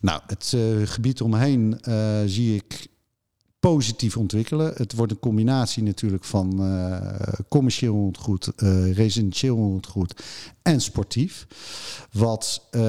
Nou, 0.00 0.20
het 0.26 0.52
uh, 0.54 0.86
gebied 0.86 1.20
eromheen 1.20 1.80
zie 2.26 2.54
ik 2.54 2.88
positief 3.70 4.16
ontwikkelen. 4.16 4.72
Het 4.76 4.94
wordt 4.94 5.12
een 5.12 5.18
combinatie 5.18 5.82
natuurlijk 5.82 6.24
van 6.24 6.60
uh, 6.60 6.98
commercieel 7.48 7.94
ontgoed, 7.94 8.52
uh, 8.56 8.92
residentieel 8.92 9.56
ontgoed 9.56 10.22
en 10.62 10.80
sportief. 10.80 11.46
Wat 12.12 12.62
uh, 12.70 12.80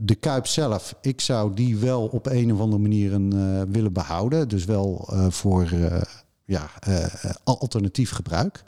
de 0.00 0.16
Kuip 0.20 0.46
zelf, 0.46 0.94
ik 1.00 1.20
zou 1.20 1.54
die 1.54 1.76
wel 1.76 2.06
op 2.06 2.26
een 2.26 2.52
of 2.52 2.60
andere 2.60 2.82
manier 2.82 3.10
willen 3.70 3.92
behouden. 3.92 4.48
Dus 4.48 4.64
wel 4.64 5.08
voor 5.28 5.68
ja, 6.44 6.70
alternatief 7.44 8.10
gebruik. 8.10 8.62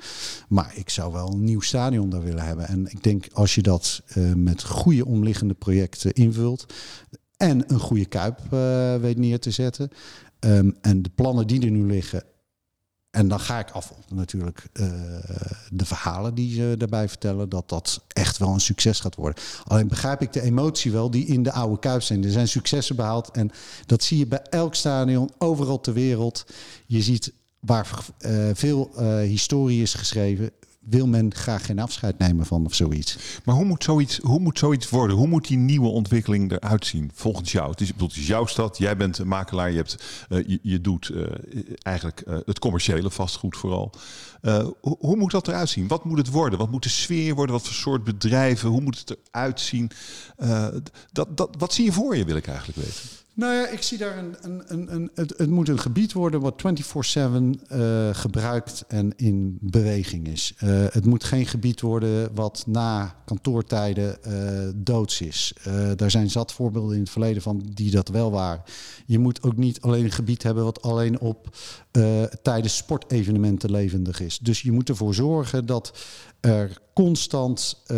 Maar 0.48 0.72
ik 0.74 0.90
zou 0.90 1.12
wel 1.12 1.32
een 1.32 1.44
nieuw 1.44 1.60
stadion 1.60 2.10
daar 2.10 2.22
willen 2.22 2.44
hebben. 2.44 2.68
En 2.68 2.86
ik 2.86 3.02
denk 3.02 3.26
als 3.32 3.54
je 3.54 3.62
dat 3.62 4.02
met 4.34 4.62
goede 4.64 5.06
omliggende 5.06 5.54
projecten 5.54 6.12
invult. 6.12 6.66
En 7.36 7.72
een 7.72 7.80
goede 7.80 8.06
kuip 8.06 8.40
weet 9.00 9.18
neer 9.18 9.40
te 9.40 9.50
zetten. 9.50 9.90
Um, 10.40 10.76
en 10.80 11.02
de 11.02 11.10
plannen 11.14 11.46
die 11.46 11.64
er 11.64 11.70
nu 11.70 11.86
liggen. 11.86 12.22
En 13.10 13.28
dan 13.28 13.40
ga 13.40 13.58
ik 13.58 13.70
af 13.70 13.92
natuurlijk 14.08 14.68
uh, 14.72 14.86
de 15.70 15.84
verhalen 15.84 16.34
die 16.34 16.54
ze 16.54 16.74
daarbij 16.78 17.08
vertellen, 17.08 17.48
dat 17.48 17.68
dat 17.68 18.04
echt 18.08 18.38
wel 18.38 18.48
een 18.48 18.60
succes 18.60 19.00
gaat 19.00 19.14
worden. 19.14 19.42
Alleen 19.64 19.88
begrijp 19.88 20.22
ik 20.22 20.32
de 20.32 20.40
emotie 20.40 20.92
wel 20.92 21.10
die 21.10 21.26
in 21.26 21.42
de 21.42 21.52
oude 21.52 21.78
Kuip 21.78 22.02
zijn. 22.02 22.24
Er 22.24 22.30
zijn 22.30 22.48
successen 22.48 22.96
behaald 22.96 23.30
en 23.30 23.50
dat 23.86 24.02
zie 24.02 24.18
je 24.18 24.26
bij 24.26 24.42
elk 24.42 24.74
stadion, 24.74 25.30
overal 25.38 25.80
ter 25.80 25.92
wereld. 25.92 26.46
Je 26.86 27.02
ziet 27.02 27.32
waar 27.60 28.06
uh, 28.20 28.50
veel 28.52 28.90
uh, 28.98 29.18
historie 29.18 29.82
is 29.82 29.94
geschreven, 29.94 30.50
wil 30.88 31.06
men 31.06 31.34
graag 31.34 31.66
geen 31.66 31.78
afscheid 31.78 32.18
nemen 32.18 32.46
van 32.46 32.64
of 32.64 32.74
zoiets. 32.74 33.16
Maar 33.44 33.54
hoe 33.54 33.64
moet 33.64 33.84
zoiets, 33.84 34.18
hoe 34.18 34.40
moet 34.40 34.58
zoiets 34.58 34.88
worden? 34.88 35.16
Hoe 35.16 35.26
moet 35.26 35.48
die 35.48 35.56
nieuwe 35.56 35.88
ontwikkeling 35.88 36.52
eruit 36.52 36.86
zien 36.86 37.10
volgens 37.14 37.52
jou? 37.52 37.70
Het 37.70 37.80
is, 37.80 37.92
het 37.96 38.16
is 38.16 38.26
jouw 38.26 38.46
stad, 38.46 38.78
jij 38.78 38.96
bent 38.96 39.18
een 39.18 39.28
makelaar, 39.28 39.70
je, 39.70 39.76
hebt, 39.76 40.26
uh, 40.28 40.58
je, 40.62 40.80
doet 40.80 41.08
uh, 41.08 41.26
eigenlijk 41.82 42.22
uh, 42.28 42.38
het 42.44 42.58
commerciële 42.58 43.10
vastgoed 43.10 43.56
vooral. 43.56 43.92
Hoe, 44.80 44.96
hoe, 44.98 45.16
moet 45.16 45.30
dat 45.30 45.48
eruit 45.48 45.68
zien? 45.68 45.88
Wat 45.88 46.04
moet 46.04 46.18
het 46.18 46.30
worden? 46.30 46.58
Wat 46.58 46.70
moet 46.70 46.82
de 46.82 46.88
sfeer 46.88 47.34
worden? 47.34 47.54
Wat 47.54 47.64
voor 47.64 47.74
soort 47.74 48.04
bedrijven? 48.04 48.68
Hoe 48.68 48.80
moet 48.80 48.98
het 48.98 49.16
eruit 49.30 49.60
zien? 49.60 49.90
dat, 51.12 51.36
dat, 51.36 51.54
wat 51.58 51.72
zie 51.72 51.84
je 51.84 51.92
voor 51.92 52.16
je, 52.16 52.24
wil 52.24 52.36
ik 52.36 52.46
eigenlijk 52.46 52.78
weten. 52.78 53.02
Nou 53.36 53.54
ja, 53.54 53.68
ik 53.68 53.82
zie 53.82 53.98
daar 53.98 54.18
een. 54.18 54.36
een, 54.40 54.62
een, 54.66 54.94
een 54.94 55.10
het, 55.14 55.34
het, 55.36 55.50
moet 55.50 55.68
een 55.68 55.78
gebied 55.78 56.12
worden 56.12 56.40
wat 56.40 56.62
24-7 56.62 57.20
uh, 57.72 58.08
gebruikt 58.12 58.84
en 58.88 59.12
in 59.16 59.58
beweging 59.60 60.28
is. 60.28 60.54
Uh, 60.64 60.84
het 60.90 61.04
moet 61.04 61.24
geen 61.24 61.46
gebied 61.46 61.80
worden 61.80 62.34
wat 62.34 62.64
na 62.66 63.16
kantoortijden 63.24 64.18
uh, 64.26 64.72
doods 64.76 65.20
is. 65.20 65.52
daar 65.96 66.10
zijn 66.10 66.30
zat 66.30 66.52
voorbeelden 66.52 66.94
in 66.94 67.00
het 67.00 67.10
verleden 67.10 67.42
van 67.42 67.62
die 67.74 67.90
dat 67.90 68.08
wel 68.08 68.30
waren. 68.30 68.62
Je 69.06 69.18
moet 69.18 69.42
ook 69.42 69.56
niet 69.56 69.80
alleen 69.80 70.04
een 70.04 70.10
gebied 70.10 70.42
hebben 70.42 70.64
wat 70.64 70.82
alleen 70.82 71.20
op 71.20 71.56
tijdens 72.42 72.76
sportevenementen 72.76 73.70
levendig 73.70 74.20
is. 74.20 74.38
Dus 74.38 74.62
je 74.62 74.72
moet 74.72 74.88
ervoor 74.88 75.14
zorgen 75.14 75.66
dat 75.66 75.98
er 76.40 76.80
constant 76.92 77.82
uh, 77.86 77.96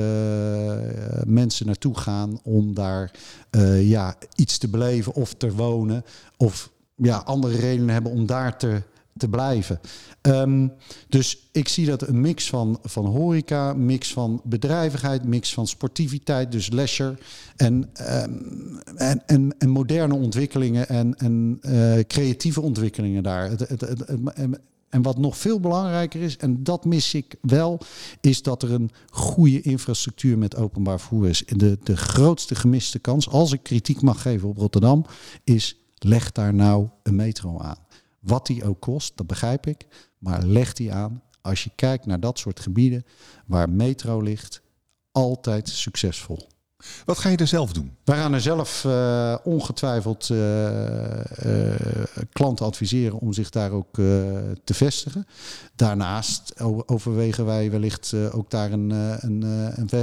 mensen 1.26 1.66
naartoe 1.66 1.98
gaan 1.98 2.40
om 2.42 2.74
daar 2.74 3.10
uh, 3.50 3.88
ja, 3.88 4.16
iets 4.34 4.58
te 4.58 4.68
beleven 4.68 5.14
of 5.14 5.34
te 5.34 5.52
wonen. 5.52 6.04
Of 6.36 6.70
ja, 6.96 7.16
andere 7.16 7.56
redenen 7.56 7.92
hebben 7.92 8.12
om 8.12 8.26
daar 8.26 8.58
te 8.58 8.82
te 9.18 9.28
blijven. 9.28 9.80
Um, 10.22 10.72
dus 11.08 11.48
ik 11.52 11.68
zie 11.68 11.86
dat 11.86 12.08
een 12.08 12.20
mix 12.20 12.48
van, 12.48 12.78
van 12.82 13.06
horeca, 13.06 13.72
mix 13.72 14.12
van 14.12 14.40
bedrijvigheid, 14.44 15.24
mix 15.24 15.54
van 15.54 15.66
sportiviteit, 15.66 16.52
dus 16.52 16.70
leisure 16.70 17.18
en, 17.56 17.90
um, 18.22 18.80
en, 18.96 19.54
en, 19.58 19.68
moderne 19.68 20.14
ontwikkelingen 20.14 20.88
en, 20.88 21.14
en 21.16 21.58
uh, 21.62 21.98
creatieve 22.06 22.60
ontwikkelingen 22.60 23.22
daar. 23.22 23.50
Het, 23.50 23.68
het, 23.68 24.04
en 24.88 25.02
wat 25.02 25.18
nog 25.18 25.36
veel 25.36 25.60
belangrijker 25.60 26.22
is, 26.22 26.36
en 26.36 26.62
dat 26.62 26.84
mis 26.84 27.14
ik 27.14 27.36
wel, 27.40 27.80
is 28.20 28.42
dat 28.42 28.62
er 28.62 28.72
een 28.72 28.90
goede 29.10 29.60
infrastructuur 29.60 30.38
met 30.38 30.56
openbaar 30.56 31.00
vervoer 31.00 31.28
is. 31.28 31.42
De, 31.46 31.78
de 31.82 31.96
grootste 31.96 32.54
gemiste 32.54 32.98
kans, 32.98 33.28
als 33.28 33.52
ik 33.52 33.62
kritiek 33.62 34.02
mag 34.02 34.22
geven 34.22 34.48
op 34.48 34.56
Rotterdam, 34.56 35.04
is 35.44 35.76
leg 35.98 36.32
daar 36.32 36.54
nou 36.54 36.88
een 37.02 37.16
metro 37.16 37.58
aan. 37.58 37.86
Wat 38.18 38.46
die 38.46 38.64
ook 38.64 38.80
kost, 38.80 39.16
dat 39.16 39.26
begrijp 39.26 39.66
ik, 39.66 39.86
maar 40.18 40.42
leg 40.42 40.72
die 40.72 40.92
aan. 40.92 41.22
Als 41.40 41.64
je 41.64 41.70
kijkt 41.74 42.06
naar 42.06 42.20
dat 42.20 42.38
soort 42.38 42.60
gebieden 42.60 43.04
waar 43.46 43.70
metro 43.70 44.20
ligt, 44.20 44.62
altijd 45.12 45.68
succesvol. 45.68 46.48
Wat 47.04 47.18
ga 47.18 47.28
je 47.28 47.36
er 47.36 47.46
zelf 47.46 47.72
doen? 47.72 47.96
Wij 48.04 48.16
gaan 48.16 48.32
er 48.32 48.40
zelf 48.40 48.84
uh, 48.84 49.36
ongetwijfeld 49.44 50.28
uh, 50.28 50.38
uh, 51.46 51.74
klanten 52.32 52.66
adviseren 52.66 53.18
om 53.18 53.32
zich 53.32 53.50
daar 53.50 53.70
ook 53.70 53.94
te 54.64 54.74
vestigen. 54.74 55.26
Daarnaast 55.76 56.60
overwegen 56.86 57.44
wij 57.44 57.70
wellicht 57.70 58.14
ook 58.32 58.50
daar 58.50 58.72
een, 58.72 58.90
een, 58.90 59.44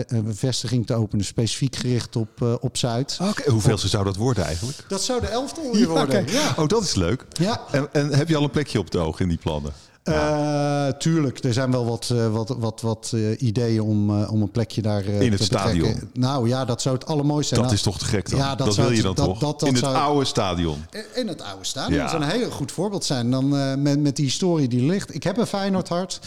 een, 0.08 0.36
vestiging 0.36 0.86
te 0.86 0.94
openen, 0.94 1.26
specifiek 1.26 1.76
gericht 1.76 2.16
op, 2.16 2.58
op 2.62 2.78
Zuid. 2.78 3.18
Oké, 3.22 3.52
hoeveel 3.52 3.78
zou 3.78 4.04
dat 4.04 4.16
worden 4.16 4.44
eigenlijk? 4.44 4.86
Dat 4.88 5.04
zou 5.04 5.22
de 5.22 5.28
elftal 5.28 5.78
ja, 5.78 5.86
worden. 5.88 6.28
Ja. 6.28 6.54
Oh, 6.58 6.68
dat 6.68 6.84
is 6.84 6.96
leuk. 6.96 7.26
Ja. 7.30 7.62
En, 7.72 7.88
en 7.92 8.14
heb 8.14 8.28
je 8.28 8.36
al 8.36 8.44
een 8.44 8.50
plekje 8.50 8.80
op 8.80 8.86
het 8.86 8.96
oog 8.96 9.20
in 9.20 9.28
die 9.28 9.38
plannen? 9.38 9.74
Uh, 10.10 10.88
tuurlijk, 10.88 11.44
er 11.44 11.54
zijn 11.54 11.72
wel 11.72 11.86
wat, 11.86 12.10
uh, 12.14 12.28
wat, 12.28 12.56
wat, 12.58 12.82
wat 12.82 13.12
uh, 13.16 13.42
ideeën 13.42 13.82
om, 13.82 14.24
om 14.24 14.42
een 14.42 14.52
plekje 14.52 14.82
daar 14.82 15.06
In 15.06 15.32
het 15.32 15.40
te 15.40 15.46
stadion? 15.46 15.88
Betrekken. 15.88 16.10
Nou 16.14 16.48
ja, 16.48 16.66
dat 16.66 16.82
zou 16.82 16.96
het 16.96 17.06
allermooiste 17.06 17.56
zijn. 17.56 17.68
Dat 17.68 17.70
nou, 17.70 17.86
is 17.86 17.94
toch 17.94 17.98
te 17.98 18.16
gek 18.16 18.30
dan? 18.30 18.40
Ja, 18.40 18.56
dat, 18.56 18.68
dat 18.68 18.76
wil 18.76 18.92
je 18.92 19.02
dan 19.02 19.16
dat, 19.16 19.26
toch? 19.26 19.40
Dat, 19.40 19.62
in 19.62 19.74
het 19.74 19.78
zou, 19.78 19.96
oude 19.96 20.26
stadion? 20.26 20.86
In 21.14 21.28
het 21.28 21.42
oude 21.42 21.66
stadion. 21.66 21.94
Ja. 21.94 22.02
Dat 22.02 22.10
zou 22.10 22.24
een 22.24 22.30
heel 22.30 22.50
goed 22.50 22.72
voorbeeld 22.72 23.06
zijn. 23.06 23.32
Dan 23.32 23.50
met, 23.82 24.00
met 24.00 24.16
die 24.16 24.26
historie 24.26 24.68
die 24.68 24.86
ligt. 24.86 25.16
Ik 25.16 25.24
heb 25.24 25.38
een 25.38 25.48
Feyenoord 25.48 25.90
hart. 25.90 26.20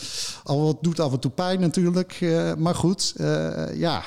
Al 0.45 0.63
wat 0.63 0.77
doet 0.81 1.01
af 1.01 1.13
en 1.13 1.19
toe 1.19 1.31
pijn 1.31 1.61
natuurlijk. 1.61 2.21
maar 2.59 2.75
goed, 2.75 3.15
ja, 3.75 4.03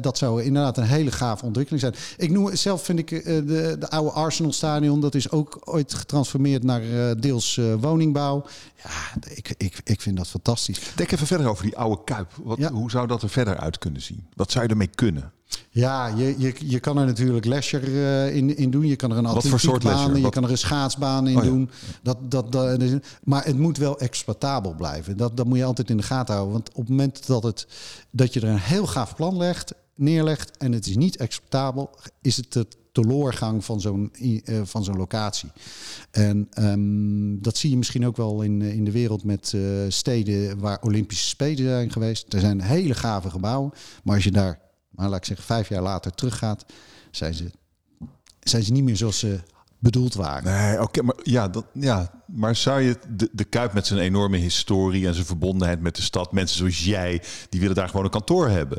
dat 0.00 0.18
zou 0.18 0.42
inderdaad 0.42 0.78
een 0.78 0.84
hele 0.84 1.12
gave 1.12 1.44
ontwikkeling 1.44 1.82
zijn. 1.82 1.94
Ik 2.16 2.30
noem 2.30 2.56
zelf 2.56 2.84
vind 2.84 2.98
ik 2.98 3.08
de, 3.24 3.76
de 3.78 3.90
oude 3.90 4.10
Arsenal 4.10 4.52
stadion. 4.52 5.00
Dat 5.00 5.14
is 5.14 5.30
ook 5.30 5.58
ooit 5.64 5.94
getransformeerd 5.94 6.62
naar 6.62 6.82
deels 7.20 7.60
woningbouw. 7.80 8.44
Ja, 8.84 9.15
ik, 9.28 9.54
ik, 9.56 9.80
ik 9.84 10.00
vind 10.00 10.16
dat 10.16 10.28
fantastisch. 10.28 10.80
Denk 10.94 11.12
even 11.12 11.26
verder 11.26 11.48
over 11.48 11.64
die 11.64 11.76
oude 11.76 12.04
Kuip. 12.04 12.32
Wat, 12.42 12.58
Hoe 12.58 12.90
zou 12.90 13.06
dat 13.06 13.22
er 13.22 13.28
verder 13.28 13.56
uit 13.56 13.78
kunnen 13.78 14.02
zien? 14.02 14.26
Wat 14.34 14.50
zou 14.50 14.64
je 14.64 14.70
ermee 14.70 14.90
kunnen? 14.94 15.32
Ja, 15.70 16.06
je, 16.06 16.34
je, 16.38 16.54
je 16.58 16.80
kan 16.80 16.98
er 16.98 17.06
natuurlijk 17.06 17.44
leisure 17.44 17.86
uh, 17.86 18.36
in, 18.36 18.56
in 18.56 18.70
doen. 18.70 18.86
Je 18.86 18.96
kan 18.96 19.10
er 19.10 19.16
een 19.16 19.26
atletiekbaan, 19.26 20.20
je 20.20 20.28
kan 20.28 20.44
er 20.44 20.50
een 20.50 20.58
schaatsbaan 20.58 21.26
in 21.26 21.36
oh, 21.36 21.42
doen. 21.42 21.70
Dat, 22.02 22.30
dat, 22.30 22.52
dat, 22.52 22.80
maar 23.24 23.44
het 23.44 23.58
moet 23.58 23.78
wel 23.78 23.98
exploitabel 23.98 24.74
blijven. 24.74 25.16
Dat, 25.16 25.36
dat 25.36 25.46
moet 25.46 25.58
je 25.58 25.64
altijd 25.64 25.90
in 25.90 25.96
de 25.96 26.02
gaten 26.02 26.34
houden. 26.34 26.54
Want 26.54 26.68
op 26.68 26.76
het 26.76 26.88
moment 26.88 27.26
dat, 27.26 27.42
het, 27.42 27.66
dat 28.10 28.34
je 28.34 28.40
er 28.40 28.48
een 28.48 28.58
heel 28.58 28.86
gaaf 28.86 29.14
plan 29.16 29.36
legt, 29.36 29.74
neerlegt 29.94 30.56
en 30.56 30.72
het 30.72 30.86
is 30.86 30.96
niet 30.96 31.16
exploitabel, 31.16 31.90
is 32.22 32.36
het 32.36 32.54
het 32.54 32.76
teloorgang 33.02 33.64
van 33.64 33.80
zo'n 33.80 34.12
uh, 34.20 34.60
van 34.64 34.84
zo'n 34.84 34.96
locatie. 34.96 35.50
En 36.10 36.48
um, 36.58 37.42
dat 37.42 37.56
zie 37.56 37.70
je 37.70 37.76
misschien 37.76 38.06
ook 38.06 38.16
wel 38.16 38.42
in, 38.42 38.62
in 38.62 38.84
de 38.84 38.90
wereld 38.90 39.24
met 39.24 39.52
uh, 39.54 39.62
steden 39.88 40.58
waar 40.58 40.82
Olympische 40.82 41.28
Spelen 41.28 41.64
zijn 41.64 41.92
geweest. 41.92 42.32
Er 42.32 42.40
zijn 42.40 42.60
hele 42.60 42.94
gave 42.94 43.30
gebouwen, 43.30 43.72
maar 44.04 44.14
als 44.14 44.24
je 44.24 44.30
daar, 44.30 44.58
maar 44.90 45.08
laat 45.08 45.18
ik 45.18 45.24
zeggen, 45.24 45.46
vijf 45.46 45.68
jaar 45.68 45.82
later 45.82 46.12
teruggaat, 46.12 46.64
zijn 47.10 47.34
ze, 47.34 47.50
zijn 48.40 48.62
ze 48.62 48.72
niet 48.72 48.84
meer 48.84 48.96
zoals 48.96 49.18
ze 49.18 49.40
bedoeld 49.78 50.14
waren. 50.14 50.44
Nee, 50.44 50.82
oké, 50.82 51.02
maar 51.02 51.16
ja, 51.22 51.48
dat, 51.48 51.66
ja, 51.72 52.22
maar 52.26 52.56
zou 52.56 52.80
je 52.80 52.96
de, 53.16 53.28
de 53.32 53.44
Kuip 53.44 53.72
met 53.72 53.86
zijn 53.86 54.00
enorme 54.00 54.36
historie 54.36 55.06
en 55.06 55.14
zijn 55.14 55.26
verbondenheid 55.26 55.80
met 55.80 55.96
de 55.96 56.02
stad, 56.02 56.32
mensen 56.32 56.56
zoals 56.56 56.84
jij, 56.84 57.22
die 57.48 57.60
willen 57.60 57.76
daar 57.76 57.88
gewoon 57.88 58.04
een 58.04 58.10
kantoor 58.10 58.48
hebben. 58.48 58.78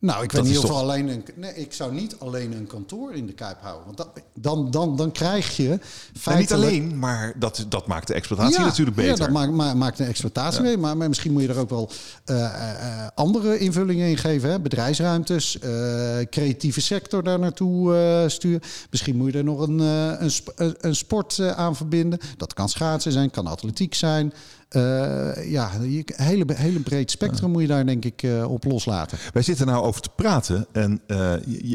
Nou, 0.00 0.22
ik 0.22 0.32
weet 0.32 0.44
niet 0.44 0.58
of 0.58 0.70
alleen 0.70 1.08
een. 1.08 1.24
Nee, 1.34 1.54
ik 1.54 1.72
zou 1.72 1.92
niet 1.92 2.16
alleen 2.18 2.52
een 2.52 2.66
kantoor 2.66 3.14
in 3.14 3.26
de 3.26 3.32
Kuip 3.32 3.60
houden. 3.60 3.84
Want 3.84 3.96
dat, 3.96 4.08
dan, 4.34 4.70
dan, 4.70 4.96
dan 4.96 5.12
krijg 5.12 5.56
je. 5.56 5.78
Feitelijk... 6.18 6.38
niet 6.38 6.52
alleen, 6.52 6.98
maar 6.98 7.32
dat, 7.38 7.66
dat 7.68 7.86
maakt 7.86 8.06
de 8.06 8.14
exploitatie 8.14 8.60
natuurlijk 8.60 8.96
beter. 8.96 9.10
Ja, 9.10 9.16
dat 9.16 9.30
maakt, 9.30 9.74
maakt 9.74 9.96
de 9.96 10.04
exploitatie 10.04 10.62
mee. 10.62 10.76
Maar, 10.76 10.96
maar, 10.96 11.08
misschien 11.08 11.32
moet 11.32 11.42
je 11.42 11.48
er 11.48 11.58
ook 11.58 11.70
wel 11.70 11.90
uh, 12.26 12.36
uh, 12.36 13.06
andere 13.14 13.58
invullingen 13.58 14.08
in 14.08 14.16
geven. 14.16 14.50
Hè? 14.50 14.60
Bedrijfsruimtes, 14.60 15.58
uh, 15.64 16.18
creatieve 16.30 16.80
sector 16.80 17.22
daar 17.22 17.38
naartoe 17.38 18.24
sturen. 18.28 18.60
Misschien 18.90 19.16
moet 19.16 19.32
je 19.32 19.38
er 19.38 19.44
nog 19.44 19.60
een, 19.60 19.78
een, 19.78 20.76
een 20.80 20.96
sport 20.96 21.40
aan 21.40 21.76
verbinden. 21.76 22.18
Dat 22.36 22.54
kan 22.54 22.68
schaatsen 22.68 23.12
zijn, 23.12 23.30
kan 23.30 23.46
atletiek 23.46 23.94
zijn. 23.94 24.32
Uh, 24.76 25.50
ja, 25.50 25.74
een 25.74 26.04
hele, 26.14 26.44
hele 26.54 26.80
breed 26.80 27.10
spectrum 27.10 27.50
moet 27.50 27.62
je 27.62 27.68
daar 27.68 27.86
denk 27.86 28.04
ik 28.04 28.22
uh, 28.22 28.50
op 28.50 28.64
loslaten. 28.64 29.18
Wij 29.32 29.42
zitten 29.42 29.66
nou 29.66 29.84
over 29.84 30.00
te 30.00 30.08
praten 30.16 30.66
en 30.72 31.00
uh, 31.06 31.32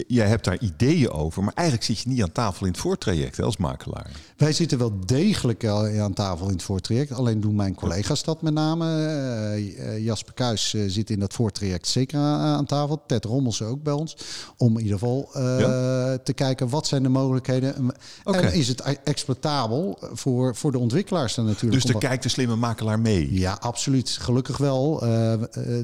jij 0.07 0.27
hebt 0.27 0.45
daar 0.45 0.59
ideeën 0.59 1.11
over, 1.11 1.43
maar 1.43 1.53
eigenlijk 1.53 1.87
zit 1.87 1.99
je 1.99 2.09
niet 2.09 2.21
aan 2.21 2.31
tafel 2.31 2.65
in 2.65 2.71
het 2.71 2.81
voortraject 2.81 3.41
als 3.41 3.57
makelaar. 3.57 4.11
Wij 4.37 4.53
zitten 4.53 4.77
wel 4.77 4.99
degelijk 5.05 5.65
aan 5.65 6.13
tafel 6.13 6.45
in 6.45 6.53
het 6.53 6.63
voortraject, 6.63 7.11
alleen 7.11 7.41
doen 7.41 7.55
mijn 7.55 7.75
collega's 7.75 8.23
dat 8.23 8.41
met 8.41 8.53
name. 8.53 10.01
Jasper 10.01 10.33
Kuis 10.33 10.75
zit 10.87 11.09
in 11.09 11.19
dat 11.19 11.33
voortraject 11.33 11.87
zeker 11.87 12.19
aan, 12.19 12.65
tafel, 12.65 13.03
Ted 13.07 13.25
Rommels 13.25 13.61
ook 13.61 13.83
bij 13.83 13.93
ons, 13.93 14.17
om 14.57 14.77
in 14.77 14.83
ieder 14.83 14.99
geval 14.99 15.29
ja? 15.33 16.17
te 16.17 16.33
kijken 16.33 16.69
wat 16.69 16.87
zijn 16.87 17.03
de 17.03 17.09
mogelijkheden 17.09 17.91
okay. 18.23 18.41
en 18.41 18.53
is 18.53 18.67
het 18.67 18.81
exploitabel 19.03 19.97
voor, 20.11 20.55
voor 20.55 20.71
de 20.71 20.79
ontwikkelaars 20.79 21.35
dan 21.35 21.45
natuurlijk. 21.45 21.81
Dus 21.81 21.93
er 21.93 21.99
kijkt 21.99 22.23
de 22.23 22.29
slimme 22.29 22.55
makelaar 22.55 22.81
mee. 22.99 23.33
Ja, 23.33 23.57
absoluut. 23.59 24.09
Gelukkig 24.09 24.57
wel. 24.57 25.05
Uh, 25.05 25.33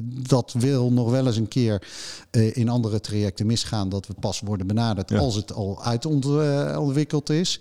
dat 0.04 0.52
wil 0.58 0.92
nog 0.92 1.10
wel 1.10 1.26
eens 1.26 1.36
een 1.36 1.48
keer 1.48 1.88
uh, 2.30 2.56
in 2.56 2.68
andere 2.68 3.00
trajecten 3.00 3.46
misgaan. 3.46 3.88
Dat 3.88 4.06
we 4.06 4.14
pas 4.20 4.40
worden 4.40 4.66
benaderd 4.66 5.12
als 5.12 5.34
het 5.34 5.52
al 5.52 5.84
uitontwikkeld 5.84 7.30
is. 7.30 7.60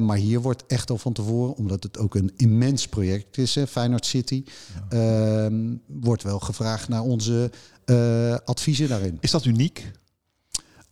maar 0.00 0.16
hier 0.16 0.40
wordt 0.40 0.66
echt 0.66 0.90
al 0.90 0.98
van 0.98 1.12
tevoren, 1.12 1.56
omdat 1.56 1.82
het 1.82 1.98
ook 1.98 2.14
een 2.14 2.32
immens 2.36 2.88
project 2.88 3.38
is, 3.38 3.54
hè, 3.54 3.66
Feyenoord 3.66 4.06
City, 4.06 4.44
ja. 4.90 5.44
Ehm, 5.44 5.74
wordt 5.86 6.22
wel 6.22 6.38
gevraagd 6.38 6.88
naar 6.88 7.02
onze 7.02 7.50
adviezen 8.44 8.88
daarin. 8.88 9.18
Is 9.20 9.30
dat 9.30 9.44
uniek? 9.44 9.92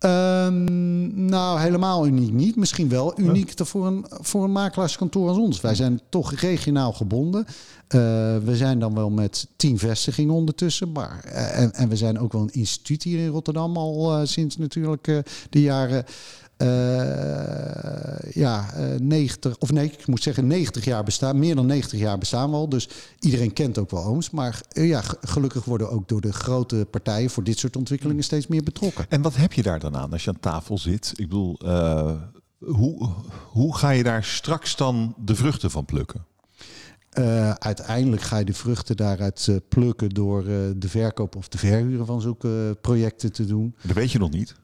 Um, 0.05 1.25
nou, 1.25 1.61
helemaal 1.61 2.07
uniek 2.07 2.33
niet. 2.33 2.57
Misschien 2.57 2.89
wel 2.89 3.19
uniek 3.19 3.53
voor, 3.57 3.87
een, 3.87 4.07
voor 4.09 4.45
een 4.45 4.53
makelaarskantoor 4.53 5.29
als 5.29 5.39
ons. 5.39 5.61
Wij 5.61 5.75
zijn 5.75 6.01
toch 6.09 6.33
regionaal 6.33 6.93
gebonden. 6.93 7.45
Uh, 7.47 7.53
we 8.45 8.53
zijn 8.57 8.79
dan 8.79 8.95
wel 8.95 9.11
met 9.11 9.47
tien 9.57 9.79
vestigingen 9.79 10.35
ondertussen. 10.35 10.93
Maar, 10.93 11.25
uh, 11.27 11.59
en, 11.59 11.73
en, 11.73 11.89
we 11.89 11.97
zijn 11.97 12.19
ook 12.19 12.33
wel 12.33 12.43
een 12.43 12.53
instituut 12.53 13.03
hier 13.03 13.19
in 13.19 13.29
Rotterdam 13.29 13.77
al 13.77 14.21
uh, 14.21 14.27
sinds 14.27 14.57
natuurlijk 14.57 15.23
de 15.51 15.61
jaren 15.61 16.05
ja, 18.31 18.71
90, 18.99 19.59
of 19.59 19.73
nee, 19.73 19.85
ik 19.85 20.07
moet 20.07 20.23
zeggen 20.23 20.47
90 20.47 20.85
jaar 20.85 21.05
bestaan. 21.05 21.39
Meer 21.39 21.55
dan 21.55 21.67
90 21.67 21.99
jaar 21.99 22.19
bestaan 22.19 22.51
we 22.51 22.57
al. 22.57 22.69
Dus 22.69 22.89
iedereen 23.19 23.53
kent 23.53 23.79
ook 23.79 23.91
wel 23.91 24.05
Ooms. 24.05 24.31
Maar 24.31 24.61
uh, 24.73 24.89
ja, 24.89 25.03
gelukkig 25.21 25.65
worden 25.65 25.91
ook 25.91 26.09
door 26.09 26.21
de 26.21 26.33
grote 26.33 26.87
partijen 26.91 27.31
voor 27.31 27.45
dit 27.45 27.59
soort 27.59 27.77
ontwikkelingen 27.77 28.25
steeds 28.25 28.47
meer 28.47 28.63
betrokken. 28.63 29.07
En 29.09 29.23
wat 29.23 29.37
heb 29.37 29.53
je 29.53 29.63
daar 29.63 29.81
dan 29.81 29.97
aan 29.97 30.13
als 30.13 30.25
je 30.25 30.31
aan 30.31 30.41
tafel 30.41 30.79
zit? 30.79 31.13
Ik 31.17 31.29
bedoel, 31.29 31.59
hoe, 32.59 33.09
hoe 33.51 33.77
ga 33.77 33.91
je 33.91 34.03
daar 34.03 34.25
straks 34.25 34.77
dan 34.77 35.15
de 35.19 35.35
vruchten 35.35 35.71
van 35.71 35.85
plukken? 35.85 36.25
Uh, 37.19 37.51
uiteindelijk 37.51 38.23
ga 38.23 38.39
je 38.39 38.45
de 38.45 38.55
vruchten 38.55 38.97
daaruit 38.97 39.47
uh, 39.51 39.57
plukken 39.69 40.09
door 40.09 40.45
uh, 40.45 40.71
de 40.77 40.89
verkoop 40.89 41.37
of 41.37 41.49
de 41.49 41.59
verhuren 41.59 42.07
van 42.07 42.21
zulke 42.21 42.79
projecten 42.81 43.33
te 43.33 43.45
doen. 43.45 43.75
Dat 43.83 43.97
weet 43.97 44.13
je 44.13 44.19
nog 44.19 44.31
niet. 44.31 44.55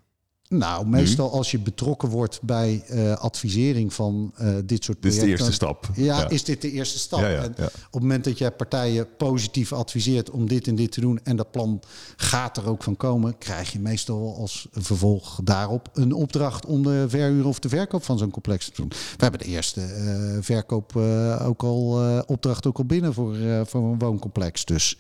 Nou, 0.49 0.87
meestal 0.87 1.33
als 1.33 1.51
je 1.51 1.59
betrokken 1.59 2.09
wordt 2.09 2.43
bij 2.43 2.85
uh, 2.91 3.13
advisering 3.13 3.93
van 3.93 4.33
uh, 4.41 4.55
dit 4.65 4.85
soort 4.85 5.01
projecten. 5.01 5.01
Dit 5.01 5.13
is 5.13 5.19
de 5.21 5.29
eerste 5.29 5.53
stap. 5.53 5.89
Ja, 5.95 6.19
ja. 6.19 6.29
is 6.29 6.45
dit 6.45 6.63
de 6.63 6.71
eerste 6.71 6.99
stap. 6.99 7.21
Ja, 7.21 7.29
ja, 7.29 7.43
en 7.43 7.51
op 7.51 7.73
het 7.91 8.01
moment 8.01 8.25
dat 8.25 8.39
jij 8.39 8.51
partijen 8.51 9.17
positief 9.17 9.73
adviseert 9.73 10.31
om 10.31 10.49
dit 10.49 10.67
en 10.67 10.75
dit 10.75 10.93
te 10.93 11.01
doen... 11.01 11.21
en 11.23 11.37
dat 11.37 11.51
plan 11.51 11.81
gaat 12.17 12.57
er 12.57 12.69
ook 12.69 12.83
van 12.83 12.97
komen... 12.97 13.39
krijg 13.39 13.73
je 13.73 13.81
meestal 13.81 14.37
als 14.39 14.67
vervolg 14.73 15.41
daarop 15.45 15.89
een 15.93 16.13
opdracht... 16.13 16.67
om 16.67 16.83
de 16.83 17.05
verhuur 17.09 17.47
of 17.47 17.59
de 17.59 17.69
verkoop 17.69 18.05
van 18.05 18.19
zo'n 18.19 18.31
complex 18.31 18.65
te 18.65 18.73
doen. 18.77 18.89
We 18.89 19.23
hebben 19.23 19.41
de 19.41 19.47
eerste 19.47 19.81
uh, 19.81 20.43
verkoop 20.43 20.97
ook 21.43 21.63
al, 21.63 22.01
opdracht 22.27 22.67
ook 22.67 22.79
al 22.79 22.85
binnen 22.85 23.15
voor, 23.15 23.37
voor 23.67 23.83
een 23.83 23.99
wooncomplex. 23.99 24.65
Dus 24.65 24.99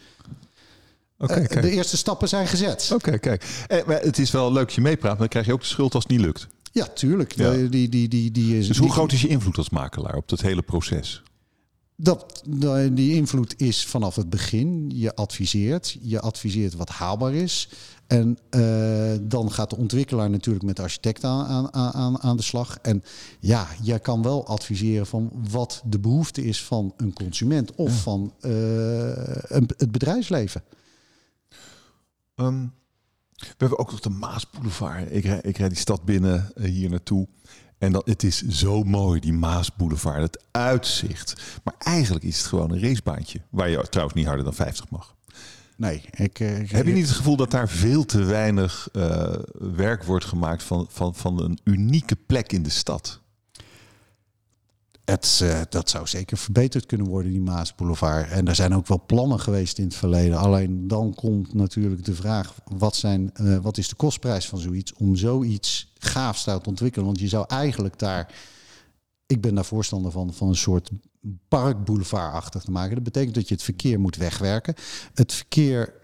Okay, 1.18 1.42
uh, 1.42 1.62
de 1.62 1.70
eerste 1.70 1.96
stappen 1.96 2.28
zijn 2.28 2.46
gezet. 2.46 2.90
Oké, 2.92 3.08
okay, 3.08 3.18
kijk. 3.18 3.64
Eh, 3.66 3.86
maar 3.86 4.00
het 4.00 4.18
is 4.18 4.30
wel 4.30 4.52
leuk 4.52 4.64
dat 4.64 4.74
je 4.74 4.80
meepraat, 4.80 5.10
maar 5.10 5.18
dan 5.18 5.28
krijg 5.28 5.46
je 5.46 5.52
ook 5.52 5.60
de 5.60 5.66
schuld 5.66 5.94
als 5.94 6.02
het 6.02 6.12
niet 6.12 6.20
lukt. 6.20 6.46
Ja, 6.72 6.86
tuurlijk. 6.86 7.32
Ja. 7.32 7.52
Die, 7.52 7.88
die, 7.88 8.08
die, 8.08 8.30
die 8.30 8.58
is, 8.58 8.66
dus 8.66 8.78
hoe 8.78 8.92
groot 8.92 9.12
is 9.12 9.22
je 9.22 9.28
invloed 9.28 9.58
als 9.58 9.70
makelaar 9.70 10.16
op 10.16 10.28
dat 10.28 10.40
hele 10.40 10.62
proces? 10.62 11.22
Dat, 11.98 12.42
die 12.92 13.14
invloed 13.14 13.54
is 13.60 13.86
vanaf 13.86 14.16
het 14.16 14.30
begin. 14.30 14.90
Je 14.94 15.14
adviseert. 15.14 15.98
Je 16.00 16.20
adviseert 16.20 16.74
wat 16.74 16.88
haalbaar 16.88 17.34
is. 17.34 17.68
En 18.06 18.38
uh, 18.50 19.12
dan 19.22 19.52
gaat 19.52 19.70
de 19.70 19.76
ontwikkelaar 19.76 20.30
natuurlijk 20.30 20.64
met 20.64 20.76
de 20.76 20.82
architect 20.82 21.24
aan, 21.24 21.74
aan, 21.74 22.22
aan 22.22 22.36
de 22.36 22.42
slag. 22.42 22.78
En 22.82 23.02
ja, 23.40 23.66
jij 23.82 24.00
kan 24.00 24.22
wel 24.22 24.46
adviseren 24.46 25.06
van 25.06 25.30
wat 25.50 25.82
de 25.84 25.98
behoefte 25.98 26.44
is 26.44 26.62
van 26.62 26.94
een 26.96 27.12
consument 27.12 27.74
of 27.74 27.90
ja. 27.90 27.96
van 27.96 28.34
uh, 28.40 28.50
een, 29.42 29.70
het 29.76 29.92
bedrijfsleven. 29.92 30.62
Um, 32.36 32.74
we 33.28 33.54
hebben 33.56 33.78
ook 33.78 33.90
nog 33.90 34.00
de 34.00 34.10
Maasboulevard. 34.10 35.14
Ik 35.14 35.24
ik 35.24 35.56
rijd 35.56 35.70
die 35.70 35.78
stad 35.78 36.04
binnen 36.04 36.52
uh, 36.54 36.70
hier 36.70 36.90
naartoe. 36.90 37.28
En 37.78 37.92
dat, 37.92 38.06
het 38.06 38.22
is 38.22 38.42
zo 38.42 38.82
mooi, 38.82 39.20
die 39.20 39.32
Maasboulevard, 39.32 40.22
het 40.22 40.44
uitzicht. 40.50 41.60
Maar 41.64 41.74
eigenlijk 41.78 42.24
is 42.24 42.38
het 42.38 42.46
gewoon 42.46 42.70
een 42.70 42.80
racebaantje. 42.80 43.40
Waar 43.50 43.68
je 43.68 43.88
trouwens 43.88 44.16
niet 44.16 44.26
harder 44.26 44.44
dan 44.44 44.54
50 44.54 44.90
mag. 44.90 45.14
Nee, 45.76 46.02
ik, 46.10 46.38
ik, 46.38 46.70
Heb 46.70 46.86
je 46.86 46.92
niet 46.92 47.06
het 47.06 47.16
gevoel 47.16 47.36
dat 47.36 47.50
daar 47.50 47.68
veel 47.68 48.04
te 48.04 48.22
weinig 48.22 48.88
uh, 48.92 49.34
werk 49.54 50.04
wordt 50.04 50.24
gemaakt 50.24 50.62
van, 50.62 50.86
van, 50.90 51.14
van 51.14 51.42
een 51.42 51.58
unieke 51.64 52.16
plek 52.26 52.52
in 52.52 52.62
de 52.62 52.70
stad? 52.70 53.20
Het, 55.06 55.40
uh, 55.42 55.60
dat 55.68 55.90
zou 55.90 56.06
zeker 56.06 56.36
verbeterd 56.36 56.86
kunnen 56.86 57.06
worden, 57.06 57.32
die 57.32 57.40
Maasboulevard. 57.40 58.30
En 58.30 58.48
er 58.48 58.54
zijn 58.54 58.74
ook 58.74 58.86
wel 58.86 59.02
plannen 59.06 59.40
geweest 59.40 59.78
in 59.78 59.84
het 59.84 59.94
verleden. 59.94 60.38
Alleen 60.38 60.88
dan 60.88 61.14
komt 61.14 61.54
natuurlijk 61.54 62.04
de 62.04 62.14
vraag: 62.14 62.54
wat, 62.64 62.96
zijn, 62.96 63.32
uh, 63.40 63.56
wat 63.56 63.78
is 63.78 63.88
de 63.88 63.94
kostprijs 63.94 64.48
van 64.48 64.58
zoiets 64.58 64.92
om 64.94 65.16
zoiets 65.16 65.92
gaafs 65.98 66.44
te 66.44 66.60
ontwikkelen? 66.66 67.06
Want 67.06 67.20
je 67.20 67.28
zou 67.28 67.44
eigenlijk 67.48 67.98
daar. 67.98 68.34
Ik 69.26 69.40
ben 69.40 69.54
daar 69.54 69.64
voorstander 69.64 70.10
van, 70.10 70.34
van 70.34 70.48
een 70.48 70.56
soort 70.56 70.90
parkboulevardachtig 71.48 72.62
te 72.62 72.70
maken. 72.70 72.94
Dat 72.94 73.04
betekent 73.04 73.34
dat 73.34 73.48
je 73.48 73.54
het 73.54 73.62
verkeer 73.62 74.00
moet 74.00 74.16
wegwerken. 74.16 74.74
Het 75.14 75.32
verkeer. 75.32 75.94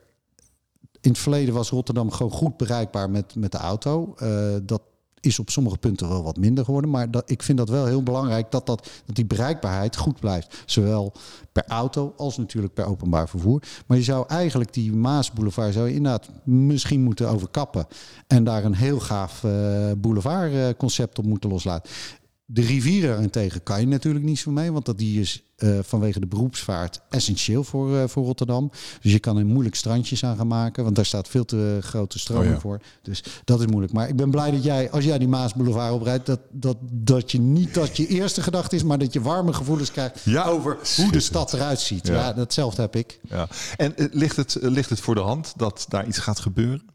In 1.01 1.11
het 1.11 1.19
verleden 1.19 1.55
was 1.55 1.71
Rotterdam 1.71 2.11
gewoon 2.11 2.33
goed 2.33 2.57
bereikbaar 2.57 3.11
met, 3.11 3.35
met 3.35 3.53
de 3.53 3.59
auto. 3.59 4.15
Uh, 4.23 4.57
dat 4.63 4.83
is 5.23 5.39
op 5.39 5.51
sommige 5.51 5.79
punten 5.79 6.09
wel 6.09 6.23
wat 6.23 6.37
minder 6.37 6.65
geworden. 6.65 6.91
Maar 6.91 7.11
dat, 7.11 7.31
ik 7.31 7.43
vind 7.43 7.59
dat 7.59 7.69
wel 7.69 7.87
heel 7.87 8.03
belangrijk 8.03 8.51
dat, 8.51 8.67
dat, 8.67 8.91
dat 9.07 9.17
die 9.17 9.25
bereikbaarheid 9.25 9.97
goed 9.97 10.21
blijft. 10.21 10.63
Zowel 10.67 11.13
per 11.53 11.65
auto 11.67 12.15
als 12.17 12.37
natuurlijk 12.37 12.75
per 12.75 12.87
openbaar 12.87 13.29
vervoer. 13.29 13.63
Maar 13.87 13.97
je 13.97 14.03
zou 14.03 14.25
eigenlijk 14.29 14.73
die 14.73 14.93
Maasboulevard 14.93 15.73
zou 15.73 15.89
je 15.89 15.95
inderdaad 15.95 16.31
misschien 16.45 17.03
moeten 17.03 17.29
overkappen. 17.29 17.87
En 18.27 18.45
daar 18.45 18.65
een 18.65 18.75
heel 18.75 19.01
gaaf 19.01 19.43
uh, 19.43 19.53
boulevardconcept 19.97 21.19
op 21.19 21.25
moeten 21.25 21.51
loslaten. 21.51 21.91
De 22.55 22.61
rivier 22.61 23.07
daarentegen 23.07 23.63
kan 23.63 23.81
je 23.81 23.87
natuurlijk 23.87 24.25
niet 24.25 24.39
zo 24.39 24.51
mee, 24.51 24.73
want 24.73 24.85
dat 24.85 24.99
die 24.99 25.21
is 25.21 25.43
uh, 25.59 25.79
vanwege 25.83 26.21
de 26.21 26.27
beroepsvaart 26.27 27.01
essentieel 27.11 27.65
voor, 27.65 27.91
uh, 27.91 28.05
voor 28.07 28.25
Rotterdam. 28.25 28.71
Dus 29.01 29.13
je 29.13 29.19
kan 29.19 29.37
er 29.37 29.47
moeilijk 29.47 29.75
strandjes 29.75 30.25
aan 30.25 30.37
gaan 30.37 30.47
maken, 30.47 30.85
want 30.85 30.97
daar 30.97 31.05
staat 31.07 31.29
veel 31.29 31.45
te 31.45 31.79
grote 31.81 32.19
stroming 32.19 32.49
oh 32.49 32.55
ja. 32.55 32.61
voor. 32.61 32.81
Dus 33.03 33.25
dat 33.45 33.61
is 33.61 33.67
moeilijk. 33.67 33.93
Maar 33.93 34.09
ik 34.09 34.17
ben 34.17 34.31
blij 34.31 34.51
dat 34.51 34.65
jij, 34.65 34.91
als 34.91 35.05
jij 35.05 35.19
die 35.19 35.29
Maasboulevard 35.29 35.93
oprijdt, 35.93 36.27
dat, 36.27 36.41
dat, 36.51 36.77
dat 36.91 37.33
je 37.33 37.41
niet 37.41 37.75
dat 37.75 37.97
je 37.97 38.07
eerste 38.07 38.43
gedachte 38.43 38.77
is, 38.77 38.83
maar 38.83 38.99
dat 38.99 39.13
je 39.13 39.21
warme 39.21 39.53
gevoelens 39.53 39.91
krijgt 39.91 40.21
ja, 40.25 40.45
over 40.45 40.79
hoe 40.97 41.13
de 41.13 41.21
stad 41.21 41.53
eruit 41.53 41.81
ziet. 41.81 42.07
Ja, 42.07 42.15
ja 42.15 42.33
datzelfde 42.33 42.83
heb 42.83 42.97
ik. 42.97 43.21
Ja. 43.29 43.49
En 43.77 43.93
uh, 43.97 44.07
ligt, 44.11 44.37
het, 44.37 44.57
ligt 44.61 44.91
het 44.91 45.01
voor 45.01 45.15
de 45.15 45.21
hand 45.21 45.53
dat 45.57 45.87
daar 45.89 46.07
iets 46.07 46.19
gaat 46.19 46.41
gebeuren? 46.41 46.92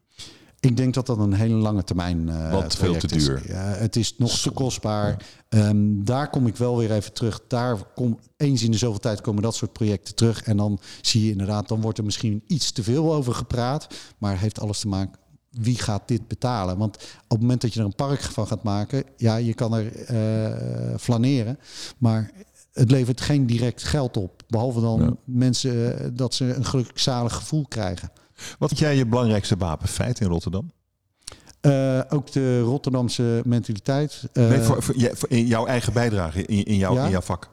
Ik 0.60 0.78
denk 0.78 0.94
dat 0.94 1.06
dat 1.06 1.18
een 1.18 1.34
hele 1.34 1.56
lange 1.56 1.84
termijn 1.84 2.28
uh, 2.28 2.52
Wat 2.52 2.76
veel 2.76 2.98
te 2.98 3.08
duur. 3.08 3.42
Is. 3.44 3.52
Ja, 3.52 3.64
het 3.64 3.96
is 3.96 4.18
nog 4.18 4.32
Zo. 4.32 4.50
te 4.50 4.56
kostbaar. 4.56 5.26
Ja. 5.50 5.68
Um, 5.68 6.06
daar 6.06 6.30
kom 6.30 6.48
ik 6.48 6.56
wel 6.56 6.78
weer 6.78 6.92
even 6.92 7.14
terug. 7.14 7.42
Daar 7.48 7.78
kom 7.96 8.20
eens 8.38 8.64
in 8.64 8.72
de 8.72 8.78
zoveel 8.78 9.00
tijd 9.00 9.22
komen 9.22 9.42
dat 9.42 9.56
soort 9.56 9.74
projecten 9.74 10.16
terug. 10.16 10.44
En 10.44 10.58
dan 10.58 10.80
zie 11.02 11.26
je 11.26 11.32
inderdaad, 11.32 11.68
dan 11.68 11.82
wordt 11.82 11.98
er 11.98 12.04
misschien 12.04 12.44
iets 12.48 12.72
te 12.72 12.84
veel 12.84 13.14
over 13.14 13.34
gepraat. 13.34 13.88
Maar 14.18 14.32
het 14.32 14.42
heeft 14.42 14.60
alles 14.60 14.80
te 14.80 14.88
maken. 14.88 15.20
Wie 15.52 15.78
gaat 15.78 16.08
dit 16.08 16.28
betalen? 16.28 16.78
Want 16.78 16.96
op 16.96 17.30
het 17.30 17.42
moment 17.42 17.62
dat 17.62 17.74
je 17.74 17.80
er 17.80 17.86
een 17.86 17.96
park 17.96 18.22
van 18.22 18.48
gaat 18.48 18.64
maken, 18.64 19.04
ja, 19.18 19.36
je 19.36 19.54
kan 19.54 19.74
er 19.74 20.12
uh, 20.12 20.98
flaneren. 20.98 21.60
Maar 21.98 22.32
het 22.78 22.92
levert 22.92 23.22
geen 23.22 23.46
direct 23.46 23.84
geld 23.84 24.18
op. 24.18 24.44
Behalve 24.48 24.82
dan 24.82 25.02
ja. 25.02 25.14
mensen 25.24 25.76
uh, 25.76 26.08
dat 26.14 26.34
ze 26.34 26.54
een 26.54 26.66
gelukzalig 26.66 27.34
gevoel 27.34 27.66
krijgen. 27.68 28.12
Wat 28.60 28.68
vind 28.68 28.80
jij 28.80 28.96
je 28.96 29.06
belangrijkste 29.06 29.58
wapenfeit 29.58 30.20
in 30.20 30.28
Rotterdam? 30.28 30.72
Uh, 31.62 32.02
ook 32.10 32.32
de 32.32 32.62
Rotterdamse 32.62 33.42
mentaliteit. 33.46 34.24
Uh, 34.34 34.50
nee, 34.50 34.60
voor, 34.60 34.84
voor, 34.84 34.96
voor 35.14 35.30
in 35.30 35.46
jouw 35.46 35.66
eigen 35.66 35.94
bijdrage, 35.94 36.46
in, 36.46 36.64
in, 36.64 36.78
jouw, 36.78 36.94
ja? 36.94 37.06
in 37.06 37.12
jouw 37.12 37.22
vak. 37.22 37.50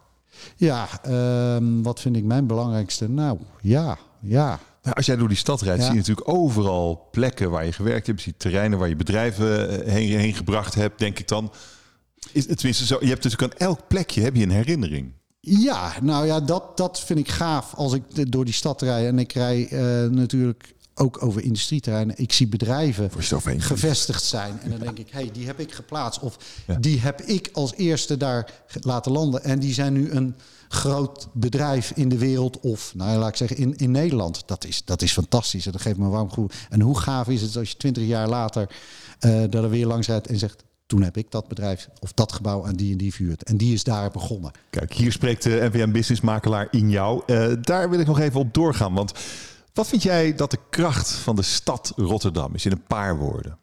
Ja, 0.57 0.89
uh, 1.09 1.57
wat 1.83 2.01
vind 2.01 2.17
ik 2.17 2.25
mijn 2.25 2.47
belangrijkste? 2.47 3.09
Nou, 3.09 3.39
ja, 3.61 3.99
ja. 4.21 4.59
Nou, 4.83 4.97
als 4.97 5.07
jij 5.07 5.17
door 5.17 5.29
die 5.29 5.37
stad 5.37 5.61
rijdt, 5.61 5.79
ja. 5.81 5.85
zie 5.85 5.95
je 5.95 6.01
natuurlijk 6.01 6.29
overal 6.29 7.09
plekken 7.11 7.51
waar 7.51 7.65
je 7.65 7.73
gewerkt 7.73 8.07
hebt. 8.07 8.19
Je 8.19 8.25
ziet 8.25 8.39
terreinen 8.39 8.79
waar 8.79 8.89
je 8.89 8.97
bedrijven 8.97 9.81
heen, 9.91 10.19
heen 10.19 10.35
gebracht 10.35 10.75
hebt, 10.75 10.99
denk 10.99 11.19
ik 11.19 11.29
dan. 11.29 11.53
Is, 12.35 12.47
tenminste, 12.47 12.87
zo, 12.87 12.97
je 13.01 13.09
hebt 13.09 13.25
natuurlijk 13.25 13.53
aan 13.53 13.67
elk 13.67 13.81
plekje 13.89 14.23
heb 14.23 14.35
je 14.35 14.43
een 14.43 14.51
herinnering. 14.51 15.13
Ja, 15.41 15.93
nou 16.03 16.27
ja, 16.27 16.41
dat, 16.41 16.77
dat 16.77 17.01
vind 17.01 17.19
ik 17.19 17.29
gaaf 17.29 17.75
als 17.75 17.93
ik 17.93 18.33
door 18.33 18.45
die 18.45 18.55
stad 18.55 18.83
rijd. 18.83 19.07
En 19.07 19.19
ik 19.19 19.33
rij 19.33 19.69
uh, 19.71 20.11
natuurlijk 20.11 20.75
ook 20.95 21.23
over 21.23 21.43
industrieterreinen. 21.43 22.19
Ik 22.19 22.33
zie 22.33 22.47
bedrijven 22.47 23.11
gevestigd 23.59 24.23
zijn. 24.23 24.61
En 24.61 24.71
dan 24.71 24.79
denk 24.79 24.99
ik, 24.99 25.09
hé, 25.11 25.21
hey, 25.21 25.31
die 25.33 25.47
heb 25.47 25.61
ik 25.61 25.73
geplaatst. 25.73 26.21
Of 26.21 26.37
ja. 26.67 26.75
die 26.75 27.01
heb 27.01 27.21
ik 27.21 27.51
als 27.53 27.75
eerste 27.75 28.17
daar 28.17 28.53
laten 28.81 29.13
landen. 29.13 29.45
En 29.45 29.59
die 29.59 29.75
zijn 29.75 29.93
nu 29.93 30.11
een 30.11 30.37
groot 30.69 31.29
bedrijf 31.33 31.93
in 31.95 32.09
de 32.09 32.19
wereld. 32.19 32.61
Of, 32.61 32.95
nou 32.95 33.19
laat 33.19 33.29
ik 33.29 33.37
zeggen, 33.37 33.57
in, 33.57 33.77
in 33.77 33.91
Nederland. 33.91 34.43
Dat 34.47 34.65
is, 34.65 34.85
dat 34.85 35.03
is 35.03 35.13
fantastisch. 35.13 35.67
En 35.67 35.73
dat 35.73 35.81
geeft 35.81 35.99
me 35.99 36.09
warm 36.09 36.29
gevoel. 36.29 36.51
En 36.71 36.81
hoe 36.81 36.99
gaaf 36.99 37.29
is 37.29 37.43
het 37.43 37.57
als 37.57 37.71
je 37.71 37.77
twintig 37.77 38.05
jaar 38.05 38.29
later 38.29 38.71
uh, 39.21 39.43
daar 39.51 39.71
weer 39.71 39.87
langs 39.87 40.07
rijdt 40.07 40.27
en 40.27 40.39
zegt... 40.39 40.65
Toen 40.87 41.03
heb 41.03 41.17
ik 41.17 41.31
dat 41.31 41.49
bedrijf 41.49 41.89
of 42.01 42.13
dat 42.13 42.33
gebouw 42.33 42.67
aan 42.67 42.75
die 42.75 42.93
en 42.93 42.99
die 42.99 43.15
vuurt. 43.15 43.43
En 43.43 43.57
die 43.57 43.73
is 43.73 43.85
daar 43.85 44.11
begonnen. 44.11 44.53
Kijk, 44.71 44.93
hier 44.93 45.13
spreekt 45.13 45.43
de 45.43 45.69
NVM 45.73 45.91
Businessmakelaar 45.93 46.69
in 46.71 46.91
jou. 46.91 47.23
Uh, 47.27 47.53
daar 47.61 47.91
wil 47.91 48.01
ik 48.01 48.07
nog 48.07 48.19
even 48.19 48.41
op 48.41 48.55
doorgaan. 48.55 48.95
Want 48.95 49.13
wat 49.73 49.87
vind 49.87 50.03
jij 50.03 50.35
dat 50.35 50.51
de 50.51 50.59
kracht 50.71 51.11
van 51.11 51.37
de 51.37 51.43
stad 51.43 51.93
Rotterdam 51.97 52.55
is 52.55 52.67
in 52.67 52.73
een 52.73 52.83
paar 52.83 53.19
woorden? 53.19 53.59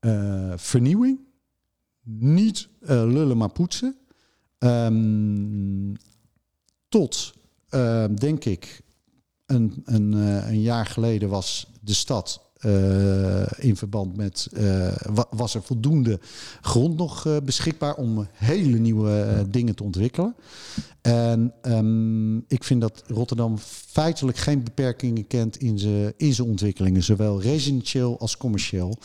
Uh, 0.00 0.52
vernieuwing. 0.56 1.18
Niet 2.02 2.68
uh, 2.82 2.88
lullen 2.88 3.36
maar 3.36 3.52
poetsen. 3.52 3.96
Um, 4.58 5.96
tot, 6.88 7.34
denk 8.14 8.44
ik, 8.44 8.82
een, 9.46 9.82
een, 9.84 10.12
een 10.12 10.60
jaar 10.60 10.86
geleden 10.86 11.28
was 11.28 11.66
de 11.80 11.94
stad 11.94 12.49
uh, 12.66 13.42
in 13.58 13.76
verband 13.76 14.16
met 14.16 14.48
uh, 14.52 14.92
was 15.30 15.54
er 15.54 15.62
voldoende 15.62 16.20
grond 16.60 16.96
nog 16.96 17.24
uh, 17.26 17.36
beschikbaar 17.44 17.94
om 17.94 18.26
hele 18.32 18.78
nieuwe 18.78 19.46
dingen 19.50 19.74
te 19.74 19.82
ontwikkelen. 19.82 20.34
En 21.00 21.52
um, 21.62 22.44
ik 22.48 22.64
vind 22.64 22.80
dat 22.80 23.02
Rotterdam 23.06 23.58
feitelijk 23.88 24.38
geen 24.38 24.64
beperkingen 24.64 25.26
kent 25.26 25.56
in 25.56 25.78
zijn 25.78 26.12
in 26.16 26.34
zijn 26.34 26.48
ontwikkelingen, 26.48 27.02
zowel 27.02 27.40
residentieel 27.40 28.18
als 28.18 28.36
commercieel. 28.36 28.98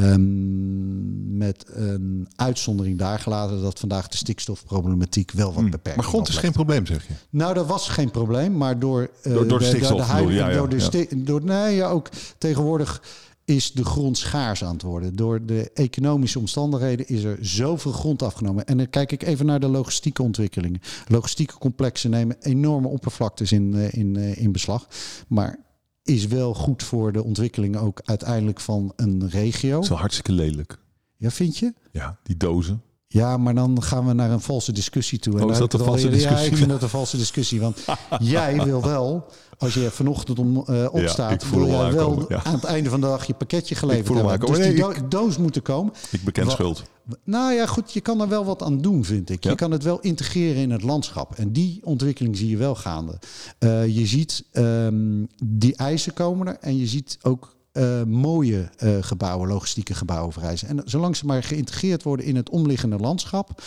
Um, 0.00 1.36
met 1.40 1.64
een 1.66 2.28
uitzondering 2.36 2.98
daar 2.98 3.18
gelaten 3.18 3.62
dat 3.62 3.78
vandaag 3.78 4.08
de 4.08 4.16
stikstofproblematiek 4.16 5.30
wel 5.30 5.52
wat 5.52 5.62
hmm. 5.62 5.70
beperkt 5.70 5.96
Maar 5.96 6.06
grond 6.06 6.28
is 6.28 6.36
geen 6.36 6.52
probleem, 6.52 6.86
zeg 6.86 7.06
je? 7.06 7.12
Nou, 7.30 7.54
dat 7.54 7.66
was 7.66 7.88
geen 7.88 8.10
probleem, 8.10 8.56
maar 8.56 8.78
door, 8.78 9.10
uh, 9.22 9.32
door, 9.32 9.48
door 9.48 9.58
de, 9.58 9.64
stikstof. 9.64 9.96
De, 9.96 10.04
de 10.06 10.12
huid, 10.12 10.28
ja, 10.28 10.48
ja, 10.48 10.56
door 10.56 10.68
de 10.68 10.76
ja. 10.76 10.82
sti- 10.82 11.08
door, 11.24 11.44
nee, 11.44 11.74
ja, 11.74 11.88
ook 11.88 12.08
tegenwoordig 12.38 13.02
is 13.44 13.72
de 13.72 13.84
grond 13.84 14.18
schaars 14.18 14.64
aan 14.64 14.72
het 14.72 14.82
worden. 14.82 15.16
Door 15.16 15.46
de 15.46 15.70
economische 15.74 16.38
omstandigheden 16.38 17.08
is 17.08 17.24
er 17.24 17.38
zoveel 17.40 17.92
grond 17.92 18.22
afgenomen. 18.22 18.66
En 18.66 18.76
dan 18.76 18.90
kijk 18.90 19.12
ik 19.12 19.22
even 19.22 19.46
naar 19.46 19.60
de 19.60 19.68
logistieke 19.68 20.22
ontwikkelingen. 20.22 20.80
Logistieke 21.08 21.58
complexen 21.58 22.10
nemen 22.10 22.36
enorme 22.40 22.88
oppervlaktes 22.88 23.52
in, 23.52 23.74
in, 23.74 24.16
in 24.16 24.52
beslag. 24.52 24.88
Maar 25.28 25.58
is 26.02 26.26
wel 26.26 26.54
goed 26.54 26.82
voor 26.82 27.12
de 27.12 27.24
ontwikkeling 27.24 27.76
ook 27.76 28.00
uiteindelijk 28.04 28.60
van 28.60 28.92
een 28.96 29.28
regio. 29.28 29.80
Is 29.80 29.88
wel 29.88 29.98
hartstikke 29.98 30.32
lelijk. 30.32 30.78
Ja, 31.16 31.30
vind 31.30 31.58
je? 31.58 31.74
Ja, 31.92 32.18
die 32.22 32.36
dozen. 32.36 32.82
Ja, 33.06 33.36
maar 33.36 33.54
dan 33.54 33.82
gaan 33.82 34.06
we 34.06 34.12
naar 34.12 34.30
een 34.30 34.40
valse 34.40 34.72
discussie 34.72 35.18
toe. 35.18 35.38
En 35.38 35.44
oh, 35.44 35.50
is 35.50 35.58
dat 35.58 35.72
een 35.72 35.84
valse 35.84 36.04
al, 36.04 36.12
discussie? 36.12 36.44
Ja, 36.44 36.50
ik 36.50 36.56
vind 36.56 36.70
dat 36.70 36.82
een 36.82 36.88
valse 36.88 37.16
discussie. 37.16 37.60
Want 37.60 37.84
jij 38.18 38.62
wil 38.62 38.82
wel, 38.82 39.26
als 39.58 39.74
je 39.74 39.90
vanochtend 39.90 40.38
om, 40.38 40.64
uh, 40.66 40.86
opstaat, 40.92 41.42
ja, 41.42 41.50
wil 41.50 41.66
jij 41.66 41.92
wel 41.92 42.24
ja. 42.28 42.42
aan 42.44 42.54
het 42.54 42.64
einde 42.64 42.90
van 42.90 43.00
de 43.00 43.06
dag 43.06 43.24
je 43.24 43.34
pakketje 43.34 43.74
geleverd 43.74 44.18
hebben. 44.18 44.52
Dus 44.52 44.58
die 44.58 44.74
do 44.74 44.92
doos 45.08 45.36
moet 45.38 45.56
er 45.56 45.62
komen. 45.62 45.92
Ik 46.10 46.24
beken 46.24 46.50
schuld. 46.50 46.82
Nou 47.24 47.52
ja, 47.52 47.66
goed, 47.66 47.92
je 47.92 48.00
kan 48.00 48.20
er 48.20 48.28
wel 48.28 48.44
wat 48.44 48.62
aan 48.62 48.80
doen, 48.80 49.04
vind 49.04 49.30
ik. 49.30 49.44
Je 49.44 49.54
kan 49.54 49.70
het 49.70 49.82
wel 49.82 50.00
integreren 50.00 50.62
in 50.62 50.70
het 50.70 50.82
landschap. 50.82 51.34
En 51.34 51.52
die 51.52 51.80
ontwikkeling 51.84 52.36
zie 52.36 52.48
je 52.48 52.56
wel 52.56 52.74
gaande. 52.74 53.18
Uh, 53.58 53.86
je 53.86 54.06
ziet 54.06 54.44
um, 54.52 55.28
die 55.44 55.76
eisen 55.76 56.12
komen 56.12 56.46
er 56.46 56.56
en 56.60 56.76
je 56.76 56.86
ziet 56.86 57.18
ook 57.22 57.58
eh, 57.72 58.02
mooie 58.02 58.68
eh, 58.76 58.96
gebouwen, 59.00 59.48
logistieke 59.48 59.94
gebouwen 59.94 60.32
vereisen. 60.32 60.68
En 60.68 60.82
zolang 60.84 61.16
ze 61.16 61.26
maar 61.26 61.42
geïntegreerd 61.42 62.02
worden 62.02 62.26
in 62.26 62.36
het 62.36 62.50
omliggende 62.50 62.96
landschap, 62.96 63.62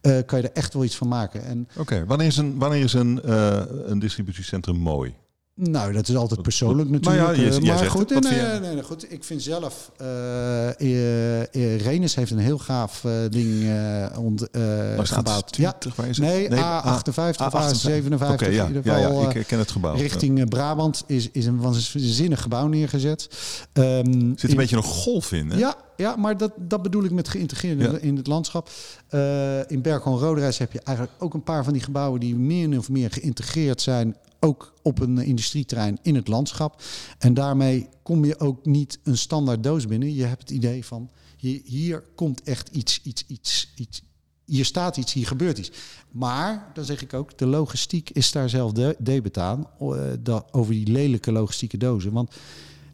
eh, 0.00 0.18
kan 0.26 0.40
je 0.40 0.48
er 0.48 0.54
echt 0.54 0.74
wel 0.74 0.84
iets 0.84 0.96
van 0.96 1.08
maken. 1.08 1.44
En 1.44 1.68
Oké, 1.76 2.06
wanneer 2.06 2.26
is 2.26 2.36
een, 2.36 2.58
wanneer 2.58 2.82
is 2.82 2.92
een, 2.92 3.22
eh, 3.22 3.62
een 3.84 3.98
distributiecentrum 3.98 4.76
mooi? 4.76 5.14
Nou, 5.58 5.92
dat 5.92 6.08
is 6.08 6.16
altijd 6.16 6.42
persoonlijk 6.42 6.90
Maar 6.90 6.98
natuurlijk. 7.00 7.36
ja, 7.36 7.42
je- 7.42 7.48
eh, 7.50 7.56
jij 7.58 7.66
maar 7.68 7.78
zegt 7.78 7.90
goed, 7.90 8.10
het. 8.10 8.22
Nee, 8.22 8.40
nee, 8.60 8.74
nee, 8.74 8.82
goed, 8.82 9.12
ik 9.12 9.24
vind 9.24 9.42
zelf... 9.42 9.90
eh, 9.96 11.76
Renes 11.76 12.14
heeft 12.14 12.30
een 12.30 12.38
heel 12.38 12.58
gaaf 12.58 13.04
ding 13.30 13.64
eh 13.64 14.18
ont, 14.18 14.38
de 14.52 14.94
gebouwd. 15.04 15.56
Ja, 15.56 15.74
A20, 15.74 15.94
waar 15.94 16.08
is 16.08 16.16
het? 16.16 16.26
nee, 16.26 16.52
A- 16.58 16.98
A58 16.98 17.10
of 17.40 17.54
A58. 17.54 17.88
A57. 17.88 18.32
Oké, 18.32 18.46
ja, 18.46 18.62
in 18.62 18.66
ieder 18.74 18.84
ja, 18.84 18.94
geval, 18.96 19.22
ja, 19.22 19.28
eh, 19.28 19.36
ik 19.40 19.46
ken 19.46 19.58
het 19.58 19.70
gebouw. 19.70 19.94
richting 19.94 20.48
Brabant 20.48 21.04
is, 21.06 21.30
is 21.32 21.46
een 21.46 21.60
waanzinnig 21.60 22.42
gebouw 22.42 22.66
neergezet. 22.66 23.28
Er 23.72 24.04
zit 24.04 24.06
een 24.42 24.48
in- 24.48 24.56
beetje 24.56 24.76
een 24.76 24.82
golf 24.82 25.32
in. 25.32 25.50
Hè? 25.50 25.58
ja, 25.58 25.74
ja, 25.96 26.16
maar 26.16 26.36
dat, 26.36 26.52
dat 26.58 26.82
bedoel 26.82 27.04
ik 27.04 27.10
met 27.10 27.28
geïntegreerd 27.28 27.80
Ja. 27.80 27.96
in 28.00 28.16
het 28.16 28.26
landschap. 28.26 28.70
Eh, 29.08 29.58
in 29.70 29.82
en 29.82 30.18
Roderijs 30.18 30.58
heb 30.58 30.72
je 30.72 30.80
eigenlijk 30.84 31.16
ook 31.22 31.34
een 31.34 31.42
paar 31.42 31.64
van 31.64 31.72
die 31.72 31.82
gebouwen 31.82 32.20
die 32.20 32.34
meer 32.36 32.78
of 32.78 32.88
meer 32.88 33.10
geïntegreerd 33.10 33.80
zijn. 33.82 34.16
Ook 34.40 34.72
op 34.82 35.00
een 35.00 35.18
industrieterrein 35.18 35.98
in 36.02 36.14
het 36.14 36.28
landschap. 36.28 36.82
En 37.18 37.34
daarmee 37.34 37.88
kom 38.02 38.24
je 38.24 38.38
ook 38.40 38.66
niet 38.66 38.98
een 39.02 39.18
standaard 39.18 39.62
doos 39.62 39.86
binnen. 39.86 40.14
Je 40.14 40.24
hebt 40.24 40.40
het 40.40 40.50
idee 40.50 40.84
van 40.84 41.10
hier, 41.36 41.60
hier 41.64 42.04
komt 42.14 42.42
echt 42.42 42.68
iets, 42.68 43.00
iets, 43.02 43.24
iets, 43.26 43.72
iets. 43.76 44.02
Hier 44.44 44.64
staat 44.64 44.96
iets, 44.96 45.12
hier 45.12 45.26
gebeurt 45.26 45.58
iets. 45.58 45.70
Maar, 46.10 46.70
dan 46.74 46.84
zeg 46.84 47.02
ik 47.02 47.14
ook, 47.14 47.38
de 47.38 47.46
logistiek 47.46 48.10
is 48.10 48.32
daar 48.32 48.48
zelf 48.48 48.72
de- 48.72 48.96
debet 48.98 49.38
aan. 49.38 49.66
eh, 49.80 50.36
over 50.50 50.72
die 50.72 50.86
lelijke 50.86 51.32
logistieke 51.32 51.76
dozen. 51.76 52.12
Want 52.12 52.34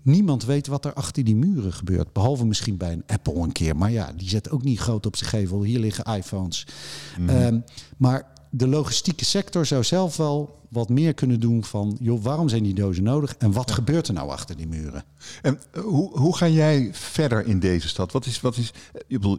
Niemand 0.04 0.44
weet 0.44 0.66
wat 0.66 0.84
er 0.84 0.92
achter 0.92 1.24
die 1.24 1.36
muren 1.36 1.72
gebeurt. 1.72 2.12
Behalve 2.12 2.46
misschien 2.46 2.76
bij 2.76 2.92
een 2.92 3.02
Apple 3.06 3.34
een 3.34 3.52
keer. 3.52 3.76
Maar 3.76 3.90
ja, 3.90 4.12
die 4.16 4.28
zet 4.28 4.50
ook 4.50 4.62
niet 4.62 4.78
groot 4.78 5.06
op 5.06 5.16
zijn 5.16 5.30
gevel. 5.30 5.62
Hier 5.62 5.78
liggen 5.78 6.04
iPhones. 6.16 6.66
Ehm, 7.26 7.60
maar 7.96 8.26
de 8.50 8.66
logistieke 8.68 9.24
sector 9.24 9.66
zou 9.66 9.84
zelf 9.84 10.16
wel 10.16 10.58
wat 10.72 10.88
meer 10.88 11.14
kunnen 11.14 11.40
doen 11.40 11.64
van... 11.64 11.96
joh, 12.00 12.22
waarom 12.22 12.48
zijn 12.48 12.62
die 12.62 12.74
dozen 12.74 13.02
nodig? 13.02 13.34
En 13.38 13.52
wat 13.52 13.70
gebeurt 13.70 14.08
er 14.08 14.14
nou 14.14 14.30
achter 14.30 14.56
die 14.56 14.66
muren? 14.66 15.04
En 15.42 15.60
eh, 15.72 15.82
hoe, 15.82 16.18
hoe 16.18 16.36
ga 16.36 16.48
jij 16.48 16.90
verder 16.92 17.46
in 17.46 17.58
deze 17.58 17.88
stad? 17.88 18.12
Wat 18.12 18.26
is, 18.26 18.40
wat 18.40 18.56
is, 18.56 18.72
eh, 18.92 19.00
ik 19.06 19.20
bedoel, 19.20 19.38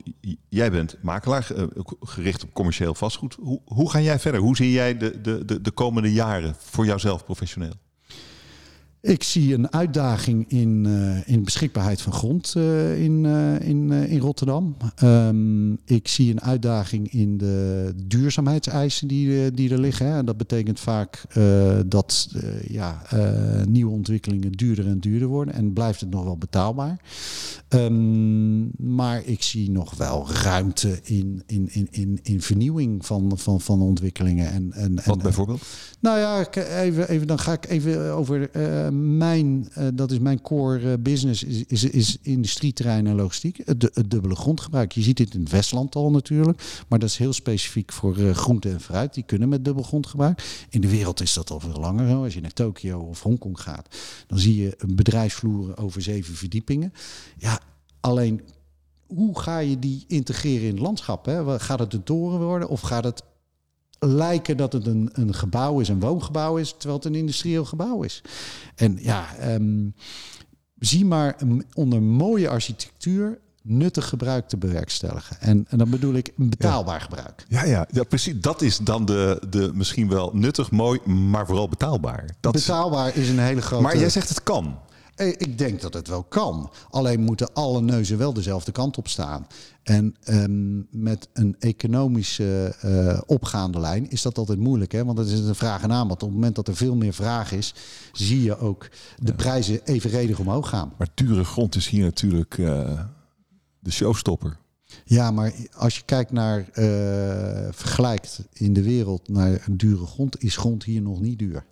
jij 0.49 0.71
bent 0.71 0.97
makelaar, 1.01 1.51
eh, 1.55 1.63
gericht 2.01 2.43
op 2.43 2.53
commercieel 2.53 2.93
vastgoed. 2.95 3.37
Hoe, 3.41 3.61
hoe 3.65 3.89
ga 3.89 4.01
jij 4.01 4.19
verder? 4.19 4.41
Hoe 4.41 4.55
zie 4.55 4.71
jij 4.71 4.97
de, 4.97 5.21
de, 5.21 5.45
de, 5.45 5.61
de 5.61 5.71
komende 5.71 6.13
jaren 6.13 6.55
voor 6.59 6.85
jouzelf 6.85 7.25
professioneel? 7.25 7.73
Ik 9.03 9.23
zie 9.23 9.53
een 9.53 9.71
uitdaging 9.73 10.49
in, 10.49 10.85
eh, 10.85 11.33
in 11.33 11.43
beschikbaarheid 11.43 12.01
van 12.01 12.13
grond 12.13 12.53
eh, 12.55 13.03
in, 13.03 13.25
eh, 13.25 13.67
in, 13.67 13.91
in 13.91 14.19
Rotterdam. 14.19 14.75
Ehm, 14.95 15.71
ik 15.73 16.07
zie 16.07 16.31
een 16.31 16.41
uitdaging 16.41 17.11
in 17.11 17.37
de 17.37 17.91
duurzaamheidseisen 18.05 19.07
die, 19.07 19.51
die 19.51 19.71
er 19.71 19.79
liggen. 19.79 20.05
Hè. 20.05 20.17
En 20.17 20.25
dat 20.25 20.37
betekent 20.37 20.79
vaak 20.79 21.21
dat 21.85 22.29
ja, 22.67 23.01
nieuwe 23.67 23.91
ontwikkelingen 23.91 24.51
duurder 24.51 24.87
en 24.87 24.99
duurder 24.99 25.27
worden. 25.27 25.53
En 25.53 25.73
blijft 25.73 25.99
het 25.99 26.09
nog 26.09 26.23
wel 26.23 26.37
betaalbaar. 26.37 26.99
Ehm, 27.67 28.93
maar 28.95 29.25
ik 29.25 29.43
zie 29.43 29.71
nog 29.71 29.95
wel 29.95 30.31
ruimte 30.31 30.99
in, 31.03 31.43
in, 31.45 31.69
in, 31.71 31.87
in, 31.91 32.19
in 32.23 32.41
vernieuwing 32.41 33.05
van, 33.05 33.31
van, 33.35 33.61
van 33.61 33.81
ontwikkelingen. 33.81 34.51
En, 34.51 34.71
en, 34.73 34.95
Wat 34.95 35.17
en, 35.17 35.23
bijvoorbeeld? 35.23 35.61
nou 35.99 36.19
ja, 36.19 36.47
even, 36.81 37.09
even, 37.09 37.27
dan 37.27 37.39
ga 37.39 37.51
ik 37.51 37.69
even 37.69 38.13
over 38.13 38.49
mijn, 38.93 39.69
eh, 39.73 39.87
dat 39.93 40.11
is 40.11 40.19
mijn 40.19 40.41
core 40.41 40.91
eh, 40.91 40.97
business, 40.99 41.43
is, 41.43 41.63
is, 41.63 41.83
is 41.83 42.17
industrieterrein 42.21 43.07
en 43.07 43.15
logistiek. 43.15 43.61
Het, 43.65 43.81
du- 43.81 43.89
het 43.93 44.11
dubbele 44.11 44.35
grondgebruik. 44.35 44.91
Je 44.91 45.01
ziet 45.01 45.17
dit 45.17 45.33
in 45.33 45.39
het 45.39 45.51
Westland 45.51 45.95
al 45.95 46.11
natuurlijk, 46.11 46.83
maar 46.87 46.99
dat 46.99 47.09
is 47.09 47.17
heel 47.17 47.33
specifiek 47.33 47.91
voor 47.91 48.17
eh, 48.17 48.31
groente 48.31 48.69
en 48.69 48.81
fruit. 48.81 49.13
Die 49.13 49.23
kunnen 49.23 49.49
met 49.49 49.65
dubbel 49.65 49.83
grondgebruik. 49.83 50.65
In 50.69 50.81
de 50.81 50.89
wereld 50.89 51.21
is 51.21 51.33
dat 51.33 51.49
al 51.49 51.59
veel 51.59 51.79
langer 51.79 52.09
zo. 52.09 52.23
Als 52.23 52.33
je 52.33 52.41
naar 52.41 52.53
Tokio 52.53 52.99
of 52.99 53.21
Hongkong 53.23 53.59
gaat, 53.59 53.95
dan 54.27 54.39
zie 54.39 54.55
je 54.61 54.73
een 54.77 54.95
bedrijfsvloeren 54.95 55.77
over 55.77 56.01
zeven 56.01 56.35
verdiepingen. 56.35 56.93
Ja, 57.37 57.59
alleen 57.99 58.41
hoe 59.07 59.39
ga 59.39 59.59
je 59.59 59.79
die 59.79 60.03
integreren 60.07 60.67
in 60.67 60.73
het 60.73 60.83
landschap? 60.83 61.25
Hè? 61.25 61.59
Gaat 61.59 61.79
het 61.79 61.93
een 61.93 62.03
toren 62.03 62.39
worden 62.39 62.69
of 62.69 62.81
gaat 62.81 63.03
het 63.03 63.23
lijken 64.05 64.57
dat 64.57 64.73
het 64.73 64.87
een, 64.87 65.09
een 65.13 65.33
gebouw 65.33 65.79
is, 65.79 65.89
een 65.89 65.99
woongebouw 65.99 66.57
is, 66.57 66.71
terwijl 66.77 66.95
het 66.95 67.05
een 67.05 67.15
industrieel 67.15 67.65
gebouw 67.65 68.01
is. 68.03 68.21
En 68.75 68.97
ja, 69.01 69.35
ehm, 69.35 69.87
zie 70.79 71.05
maar 71.05 71.35
een- 71.37 71.65
onder 71.73 72.01
mooie 72.01 72.49
architectuur 72.49 73.39
nuttig 73.65 74.09
gebruik 74.09 74.47
te 74.47 74.57
bewerkstelligen. 74.57 75.37
En, 75.39 75.65
en 75.69 75.77
dan 75.77 75.89
bedoel 75.89 76.13
ik 76.13 76.31
een 76.37 76.49
betaalbaar 76.49 77.01
gebruik. 77.01 77.45
Ja, 77.47 77.63
ja, 77.65 77.87
ja, 77.91 78.03
precies. 78.03 78.39
Dat 78.39 78.61
is 78.61 78.77
dan 78.77 79.05
de, 79.05 79.41
de 79.49 79.71
misschien 79.73 80.09
wel 80.09 80.29
nuttig, 80.33 80.71
mooi, 80.71 80.99
maar 81.05 81.45
vooral 81.45 81.69
betaalbaar. 81.69 82.29
Dat 82.39 82.53
Betaalbaar 82.53 83.15
is 83.17 83.29
een 83.29 83.39
hele 83.39 83.61
grote... 83.61 83.83
maar 83.83 83.97
jij 83.97 84.09
zegt 84.09 84.29
het 84.29 84.43
kan. 84.43 84.79
Eh, 85.15 85.27
Ik 85.27 85.57
denk 85.57 85.81
dat 85.81 85.93
het 85.93 86.07
wel 86.07 86.23
kan. 86.23 86.71
Alleen 86.89 87.21
moeten 87.21 87.53
alle 87.53 87.81
neuzen 87.81 88.17
wel 88.17 88.33
dezelfde 88.33 88.71
kant 88.71 88.97
op 88.97 89.07
staan. 89.07 89.47
En 89.83 90.15
ehm, 90.23 90.77
met 91.03 91.27
een 91.33 91.55
economische 91.59 92.75
eh, 92.81 93.21
opgaande 93.25 93.79
lijn 93.79 94.09
is 94.09 94.21
dat 94.21 94.37
altijd 94.37 94.59
moeilijk. 94.59 94.91
Hè? 94.91 95.05
Want 95.05 95.17
dat 95.17 95.27
is 95.27 95.39
een 95.39 95.55
vraag 95.55 95.83
en 95.83 95.91
aanbod. 95.91 96.23
Op 96.23 96.29
het 96.29 96.37
moment 96.37 96.55
dat 96.55 96.67
er 96.67 96.75
veel 96.75 96.95
meer 96.95 97.13
vraag 97.13 97.51
is, 97.51 97.73
zie 98.11 98.43
je 98.43 98.57
ook 98.57 98.89
de 99.17 99.33
prijzen 99.33 99.81
evenredig 99.83 100.39
omhoog 100.39 100.69
gaan. 100.69 100.93
Maar 100.97 101.07
dure 101.13 101.43
grond 101.43 101.75
is 101.75 101.87
hier 101.87 102.03
natuurlijk 102.03 102.57
eh, 102.57 102.99
de 103.79 103.91
showstopper. 103.91 104.57
Ja, 105.05 105.31
maar 105.31 105.53
als 105.73 105.95
je 105.95 106.01
kijkt 106.05 106.31
naar, 106.31 106.69
eh, 106.69 107.67
vergelijkt 107.71 108.39
in 108.53 108.73
de 108.73 108.83
wereld 108.83 109.29
naar 109.29 109.63
een 109.65 109.77
dure 109.77 110.05
grond, 110.05 110.43
is 110.43 110.57
grond 110.57 110.83
hier 110.83 111.01
nog 111.01 111.21
niet 111.21 111.39
duur. 111.39 111.65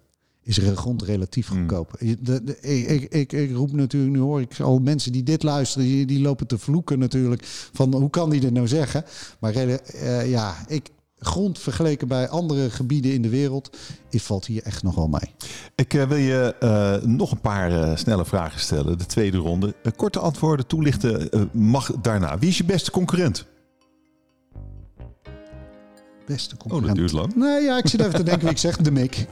Is 0.43 0.57
grond 0.75 1.01
relatief 1.01 1.47
Hmm. 1.47 1.57
goedkoop? 1.57 1.95
Je- 1.99 2.17
De, 2.21 2.43
de, 2.43 2.59
ik, 2.59 3.13
ik, 3.13 3.33
ik, 3.33 3.51
roep 3.51 3.71
natuurlijk, 3.71 4.13
nu 4.13 4.19
hoor 4.19 4.41
ik 4.41 4.59
al 4.59 4.79
mensen 4.79 5.11
die 5.11 5.23
dit 5.23 5.43
luisteren, 5.43 5.87
die, 5.87 6.05
die 6.05 6.21
lopen 6.21 6.47
te 6.47 6.57
vloeken 6.57 6.99
natuurlijk. 6.99 7.41
Van 7.73 7.93
hoe 7.95 8.09
kan 8.09 8.29
die 8.29 8.39
dit 8.39 8.53
nou 8.53 8.67
zeggen? 8.67 9.03
Maar 9.39 9.53
eh, 9.55 10.29
ja, 10.29 10.55
ik, 10.67 10.89
grond 11.17 11.59
vergeleken 11.59 12.07
bij 12.07 12.29
andere 12.29 12.69
gebieden 12.69 13.13
in 13.13 13.21
de 13.21 13.29
wereld, 13.29 13.77
is, 14.09 14.23
valt 14.23 14.45
hier 14.45 14.63
echt 14.63 14.83
nog 14.83 14.95
wel 14.95 15.07
mee. 15.07 15.33
Ik 15.75 15.93
eh, 15.93 16.07
wil 16.07 16.17
je 16.17 16.55
eh, 16.59 17.01
nog 17.07 17.31
een 17.31 17.41
paar 17.41 17.97
snelle 17.97 18.25
vragen 18.25 18.59
stellen. 18.59 18.97
De 18.97 19.05
tweede 19.05 19.37
ronde. 19.37 19.75
Korte 19.95 20.19
antwoorden 20.19 20.67
toelichten 20.67 21.29
mag 21.53 21.91
daarna. 22.01 22.39
Wie 22.39 22.49
is 22.49 22.57
je 22.57 22.63
beste 22.65 22.91
concurrent? 22.91 23.45
Beste 26.25 26.55
Oh, 26.55 26.59
dat 26.61 26.69
concurrent. 26.71 26.97
duurt 26.97 27.11
lang. 27.11 27.35
Nee, 27.35 27.61
ja, 27.63 27.77
ik 27.77 27.87
zit 27.87 27.99
even 27.99 28.13
te 28.13 28.23
denken 28.23 28.41
wie 28.43 28.51
ik 28.51 28.57
zeg. 28.57 28.77
De 28.77 28.91
Mik. 28.91 29.25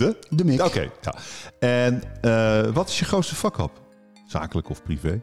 De? 0.00 0.16
De 0.30 0.44
Mik. 0.44 0.62
Oké, 0.62 0.90
ja. 1.00 1.14
En 1.58 2.02
eh, 2.20 2.72
wat 2.72 2.88
is 2.88 2.98
je 2.98 3.04
grootste 3.04 3.34
vakhap? 3.34 3.70
Zakelijk 4.26 4.68
of 4.70 4.82
privé? 4.82 5.20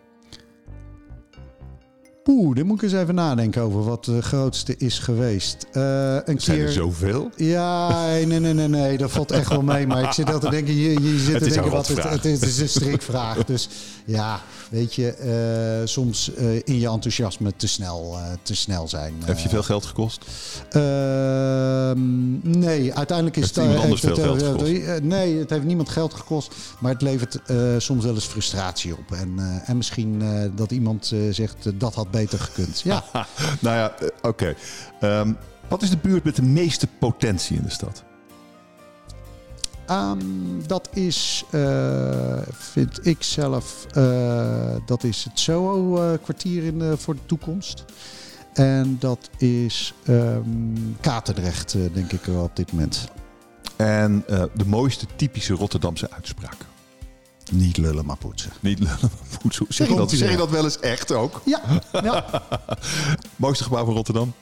Poeh, 2.24 2.56
daar 2.56 2.66
moet 2.66 2.78
ik 2.78 2.84
eens 2.84 3.02
even 3.02 3.16
nadenken 3.16 3.62
over 3.62 3.84
wat 3.84 4.06
de 4.06 4.22
grootste 4.22 4.76
is 4.78 5.00
geweest. 5.00 5.68
Eh, 5.72 5.82
een 6.26 6.40
Zijn 6.42 6.58
keer. 6.58 6.66
er 6.66 6.72
zoveel? 6.72 7.30
Ja, 7.36 8.06
nee, 8.06 8.26
nee, 8.26 8.54
nee, 8.54 8.68
nee, 8.68 8.98
dat 8.98 9.12
valt 9.12 9.32
echt 9.32 9.50
wel 9.50 9.62
mee. 9.62 9.88
Maar 9.88 10.04
ik 10.04 10.12
zit 10.12 10.26
altijd 10.26 10.52
te 10.52 10.58
denken, 10.58 10.76
je, 10.76 11.02
je 11.02 11.18
zit 11.20 11.34
Het 11.34 11.44
te 11.44 11.50
denken 11.50 11.72
wat 11.72 11.88
het, 11.88 11.98
rotvraag. 11.98 12.14
het, 12.16 12.26
is, 12.26 12.40
het 12.40 12.50
is 12.50 12.60
een 12.60 12.70
strikvraag. 12.70 13.46
Dus 13.46 13.70
ja, 14.06 14.40
weet 14.70 14.96
je, 14.96 15.12
eh, 15.12 15.88
soms 15.88 16.34
eh, 16.34 16.56
in 16.56 16.80
je 16.80 16.88
enthousiasme 16.90 17.56
te 17.56 17.68
snel, 17.68 18.18
eh, 18.18 18.26
te 18.42 18.56
snel 18.56 18.88
zijn. 18.88 19.14
Heb 19.26 19.40
je 19.40 19.50
veel 19.50 19.64
geld 19.64 19.86
gekost? 19.86 20.26
Ehm, 20.70 22.60
nee, 22.60 22.94
uiteindelijk 22.94 23.38
is 23.38 23.56
Heeft 23.56 23.56
het... 23.56 23.84
anders 23.84 24.02
veel 24.02 24.10
het, 24.10 24.20
geld 24.20 24.44
gekost? 24.44 25.02
nee, 25.02 25.38
het 25.38 25.50
heeft 25.50 25.64
niemand 25.64 25.90
geld 25.90 26.14
gekost. 26.14 26.54
Maar 26.80 26.92
het 26.92 27.02
levert 27.02 27.40
soms 27.78 28.04
wel 28.04 28.14
eens 28.14 28.26
frustratie 28.26 28.98
op. 28.98 29.12
En, 29.12 29.62
en 29.66 29.78
misschien 29.78 30.24
dat 30.56 30.72
iemand 30.72 31.14
zegt, 31.32 31.80
dat 31.80 31.94
had 31.94 32.12
beter 32.12 32.40
gekund. 32.40 32.82
Ja, 32.82 33.04
nou 33.60 33.76
ja, 33.76 33.94
oké. 34.22 34.56
Ehm, 35.00 35.34
wat 35.68 35.82
is 35.82 35.90
de 35.90 35.98
buurt 35.98 36.24
met 36.24 36.36
de 36.36 36.42
meeste 36.42 36.88
potentie 37.00 37.58
in 37.58 37.64
de 37.64 37.70
stad? 37.70 38.04
Ehm, 39.88 40.20
dat 40.68 40.90
is, 40.94 41.44
eh, 41.52 42.38
vind 42.52 43.06
ik 43.06 43.24
zelf, 43.24 43.86
eh, 43.92 44.76
dat 44.86 45.04
is 45.04 45.24
het 45.24 45.40
Soho-kwartier 45.40 46.64
in 46.64 46.80
de, 46.80 46.98
voor 46.98 47.16
de 47.16 47.26
toekomst. 47.26 47.86
En 48.58 48.98
dat 49.00 49.30
is 49.38 49.94
ehm 50.06 50.50
Katendrecht, 51.02 51.74
eh, 51.74 51.82
denk 51.94 52.12
ik 52.12 52.24
wel 52.24 52.44
op 52.44 52.56
dit 52.56 52.72
moment. 52.72 53.08
En 53.76 54.24
eh, 54.28 54.44
de 54.54 54.66
mooiste 54.66 55.06
typische 55.16 55.54
Rotterdamse 55.54 56.12
uitspraak? 56.12 56.58
Niet 57.52 57.78
lullen, 57.78 58.06
maar 58.06 58.18
poetsen. 58.18 58.52
Niet 58.60 58.80
lullen, 58.80 58.98
maar 59.02 59.40
poetsen. 59.42 59.66
Zeg 59.70 59.88
je, 59.88 59.96
dat, 59.96 60.12
zeg 60.12 60.32
je 60.32 60.38
dat 60.38 60.50
wel 60.50 60.64
eens 60.64 60.80
echt 60.80 61.12
ook? 61.12 61.42
Ja, 61.46 61.62
ja. 61.92 62.44
Mooiste 63.36 63.64
gebouw 63.64 63.86
van 63.86 63.94
Rotterdam? 63.94 64.34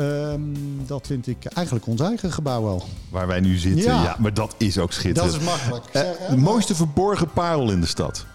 Ehm, 0.00 0.40
dat 0.86 1.06
vind 1.06 1.26
ik 1.26 1.44
eigenlijk 1.44 1.86
ons 1.86 2.00
eigen 2.00 2.32
gebouw 2.32 2.62
wel. 2.62 2.84
Waar 3.10 3.26
wij 3.26 3.40
nu 3.40 3.56
zitten. 3.56 3.82
Ja, 3.84 4.02
Ja. 4.02 4.16
maar 4.18 4.34
dat 4.34 4.54
is 4.58 4.78
ook 4.78 4.86
Dat 4.86 4.94
schitterend. 4.94 5.34
is 5.34 5.44
makkelijk. 5.44 5.84
Eh, 5.86 6.02
Zeg, 6.02 6.16
de 6.28 6.36
mooiste 6.36 6.74
verborgen 6.74 7.32
parel 7.32 7.70
in 7.70 7.80
de 7.80 7.86
stad? 7.86 8.26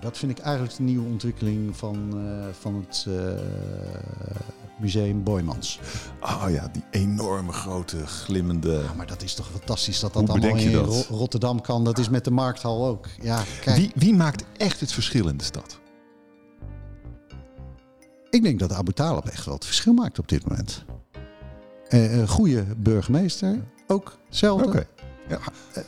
dat 0.00 0.18
vind 0.18 0.38
ik 0.38 0.38
eigenlijk 0.38 0.76
de 0.76 0.82
nieuwe 0.82 1.06
ontwikkeling 1.08 1.76
van, 1.76 2.10
uh, 2.14 2.44
van 2.60 2.74
het 2.74 3.04
uh, 3.08 3.14
museum 4.80 5.22
Boymans. 5.22 5.80
Oh 6.22 6.44
ja, 6.50 6.68
die 6.72 6.82
enorme 6.90 7.52
grote 7.52 8.06
glimmende. 8.06 8.72
Ja, 8.72 8.92
maar 8.96 9.06
dat 9.06 9.22
is 9.22 9.34
toch 9.34 9.48
fantastisch 9.50 10.00
dat 10.00 10.12
dat 10.12 10.28
allemaal 10.28 10.56
in 10.56 10.72
dat? 10.72 11.06
Rotterdam 11.10 11.60
kan. 11.60 11.84
Dat 11.84 11.98
is 11.98 12.08
met 12.08 12.24
de 12.24 12.30
markthal 12.30 12.86
ook. 12.86 13.06
Ja, 13.20 13.42
kijk. 13.60 13.76
Wie, 13.76 13.90
wie 13.94 14.14
maakt 14.14 14.44
echt 14.56 14.80
het 14.80 14.92
verschil 14.92 15.28
in 15.28 15.36
de 15.36 15.44
stad? 15.44 15.78
Ik 18.30 18.42
denk 18.42 18.58
dat 18.58 18.72
Abu 18.72 18.92
Talib 18.92 19.24
echt 19.24 19.44
wel 19.44 19.54
het 19.54 19.64
verschil 19.64 19.92
maakt 19.92 20.18
op 20.18 20.28
dit 20.28 20.48
moment. 20.48 20.84
Uh, 21.90 22.18
een 22.18 22.28
goede 22.28 22.64
burgemeester, 22.76 23.58
ook 23.86 24.18
hetzelfde. 24.26 24.66
Okay. 24.66 24.86
Ja. 25.28 25.38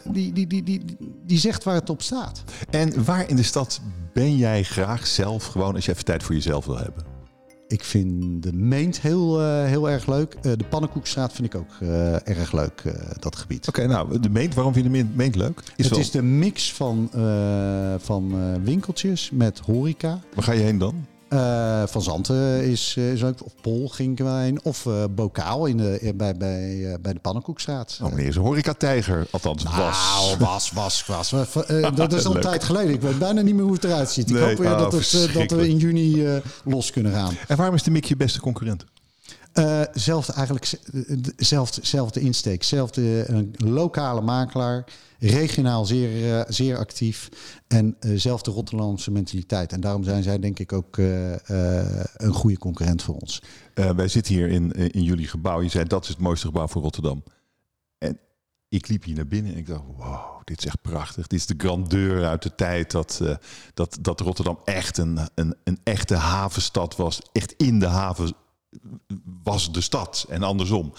Die, 0.05 0.33
die, 0.33 0.47
die, 0.47 0.63
die, 0.63 0.85
die 1.27 1.39
zegt 1.39 1.65
waar 1.65 1.75
het 1.75 1.91
op 1.91 2.03
staat. 2.03 2.45
En 2.71 3.05
waar 3.05 3.29
in 3.29 3.37
de 3.37 3.43
stad 3.43 3.81
ben 4.13 4.37
jij 4.37 4.63
graag 4.63 5.07
zelf 5.07 5.47
gewoon 5.47 5.75
als 5.75 5.85
je 5.85 5.93
even 5.93 6.05
tijd 6.05 6.23
voor 6.23 6.35
jezelf 6.35 6.65
wil 6.67 6.79
hebben? 6.79 7.05
Ik 7.69 7.85
vind 7.85 8.43
de 8.43 8.53
Meent 8.53 9.01
heel, 9.01 9.41
uh, 9.41 9.65
heel 9.65 9.91
erg 9.91 10.07
leuk. 10.07 10.35
Uh, 10.35 10.43
de 10.43 10.65
Pannenkoekstraat 10.69 11.33
vind 11.33 11.55
ik 11.55 11.61
ook 11.61 11.71
uh, 11.83 12.29
erg 12.29 12.53
leuk, 12.53 12.83
dat 13.19 13.37
gebied. 13.37 13.69
Oké, 13.69 13.81
okay, 13.83 13.93
nou, 13.93 14.21
de 14.21 14.31
Meent, 14.31 14.55
waarom 14.55 14.73
vind 14.73 14.87
je 14.87 14.93
de 14.93 15.07
Meent 15.15 15.37
leuk? 15.37 15.61
Is 15.77 15.85
het 15.85 15.89
wel... 15.89 15.99
is 15.99 16.11
de 16.11 16.23
mix 16.23 16.73
van, 16.73 17.11
van 17.99 18.35
winkeltjes 18.65 19.31
met 19.31 19.59
horeca. 19.59 20.21
Waar 20.35 20.45
ga 20.45 20.53
je 20.53 20.63
heen 20.63 20.79
dan? 20.79 21.07
Uh, 21.33 21.83
van 21.87 22.03
Zanten 22.03 22.65
is, 22.65 22.95
eh, 22.99 23.13
is 23.13 23.25
ook, 23.25 23.45
of 23.45 23.53
Pol 23.61 23.89
ging 23.89 24.19
heen, 24.19 24.61
of 24.63 24.85
uh, 24.85 25.05
Bokaal 25.11 25.67
in 25.67 25.77
de, 25.77 26.13
bij, 26.17 26.37
bij, 26.37 26.97
bij 27.01 27.13
de 27.13 27.19
Pannenkoekstraat. 27.19 27.99
Oh 28.03 28.11
meneer 28.11 28.27
is 28.27 28.37
een 28.37 28.43
horeca-tijger, 28.43 29.27
althans 29.31 29.63
nou, 29.63 29.77
was. 30.39 30.71
was, 30.73 31.05
was, 31.05 31.31
was. 31.31 31.55
dat 31.95 32.13
is 32.13 32.27
al 32.27 32.35
een 32.35 32.41
tijd 32.41 32.65
geleden. 32.65 32.95
Ik 32.95 33.01
weet 33.01 33.19
bijna 33.19 33.41
niet 33.41 33.55
meer 33.55 33.65
hoe 33.65 33.73
het 33.73 33.85
eruit 33.85 34.11
ziet. 34.11 34.31
Ik 34.31 34.37
hoop 34.37 34.59
weer 34.59 34.73
oh, 34.73 34.79
dat, 34.79 34.93
het, 34.93 35.31
dat 35.33 35.51
we 35.51 35.69
in 35.69 35.77
juni 35.77 36.41
los 36.65 36.91
kunnen 36.91 37.13
gaan. 37.13 37.37
En 37.49 37.57
waarom 37.57 37.75
is 37.75 37.83
de 37.83 37.91
Mick 37.91 38.05
je 38.05 38.17
beste 38.17 38.41
concurrent? 38.41 38.85
Uh, 39.55 39.83
zelfde, 39.93 40.33
eigenlijk, 40.33 40.73
zelfde, 41.37 41.81
zelfde 41.87 42.21
insteek. 42.21 42.63
Zelfde 42.63 43.25
een 43.29 43.55
lokale 43.57 44.21
makelaar. 44.21 44.85
Regionaal 45.19 45.85
zeer, 45.85 46.39
uh, 46.39 46.43
zeer 46.49 46.79
actief. 46.79 47.29
En 47.67 47.97
uh, 48.01 48.19
zelfde 48.19 48.51
Rotterdamse 48.51 49.11
mentaliteit. 49.11 49.73
En 49.73 49.81
daarom 49.81 50.05
zijn 50.05 50.23
zij 50.23 50.39
denk 50.39 50.59
ik 50.59 50.73
ook 50.73 50.97
een 50.97 52.33
goede 52.33 52.59
concurrent 52.59 53.03
voor 53.03 53.15
ons. 53.15 53.43
wij 53.75 54.09
zitten 54.09 54.35
hier 54.35 54.49
in, 54.49 54.73
in 54.73 55.03
jullie 55.03 55.29
gebouw. 55.29 55.63
Je 55.63 55.69
zei 55.69 55.85
dat 55.85 56.03
is 56.03 56.09
het 56.09 56.19
mooiste 56.19 56.47
gebouw 56.47 56.69
voor 56.69 56.83
Rotterdam. 56.83 57.23
En 57.99 58.19
ik 58.69 58.89
liep 58.89 59.05
hier 59.05 59.17
naar 59.17 59.27
binnen 59.27 59.53
en 59.53 59.59
ik 59.59 59.67
dacht, 59.67 59.83
wow, 59.97 60.41
dit 60.45 60.59
is 60.59 60.67
echt 60.67 60.83
prachtig. 60.83 61.27
Dit 61.27 61.39
is 61.39 61.47
de 61.47 61.55
grandeur 61.57 62.25
uit 62.25 62.43
de 62.43 62.55
tijd 62.55 62.91
dat, 62.91 63.23
dat, 63.75 63.99
dat 64.01 64.21
Rotterdam 64.21 64.59
echt 64.65 64.99
een, 64.99 65.19
een, 65.35 65.57
een 65.65 65.79
echte 65.85 66.15
havenstad 66.15 66.97
was. 66.97 67.21
Echt 67.33 67.55
in 67.57 67.79
de 67.79 67.87
haven 67.87 68.35
was 69.43 69.73
de 69.73 69.81
stad 69.81 70.27
en 70.29 70.43
andersom. 70.43 70.93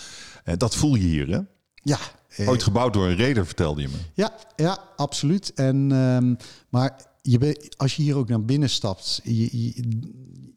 Uh, 0.45 0.53
dat 0.57 0.75
voel 0.75 0.95
je 0.95 1.07
hier, 1.07 1.27
hè? 1.27 1.39
Ja. 1.73 1.97
Eh, 2.27 2.49
Ooit 2.49 2.63
gebouwd 2.63 2.93
door 2.93 3.07
een 3.07 3.15
reder, 3.15 3.45
vertelde 3.45 3.81
je 3.81 3.87
me. 3.87 3.97
Ja, 4.13 4.33
ja 4.55 4.79
absoluut. 4.95 5.53
En, 5.53 5.91
um, 5.91 6.37
maar 6.69 7.09
je 7.21 7.71
als 7.77 7.95
je 7.95 8.03
hier 8.03 8.15
ook 8.15 8.29
naar 8.29 8.45
binnen 8.45 8.69
stapt, 8.69 9.21
je, 9.23 9.73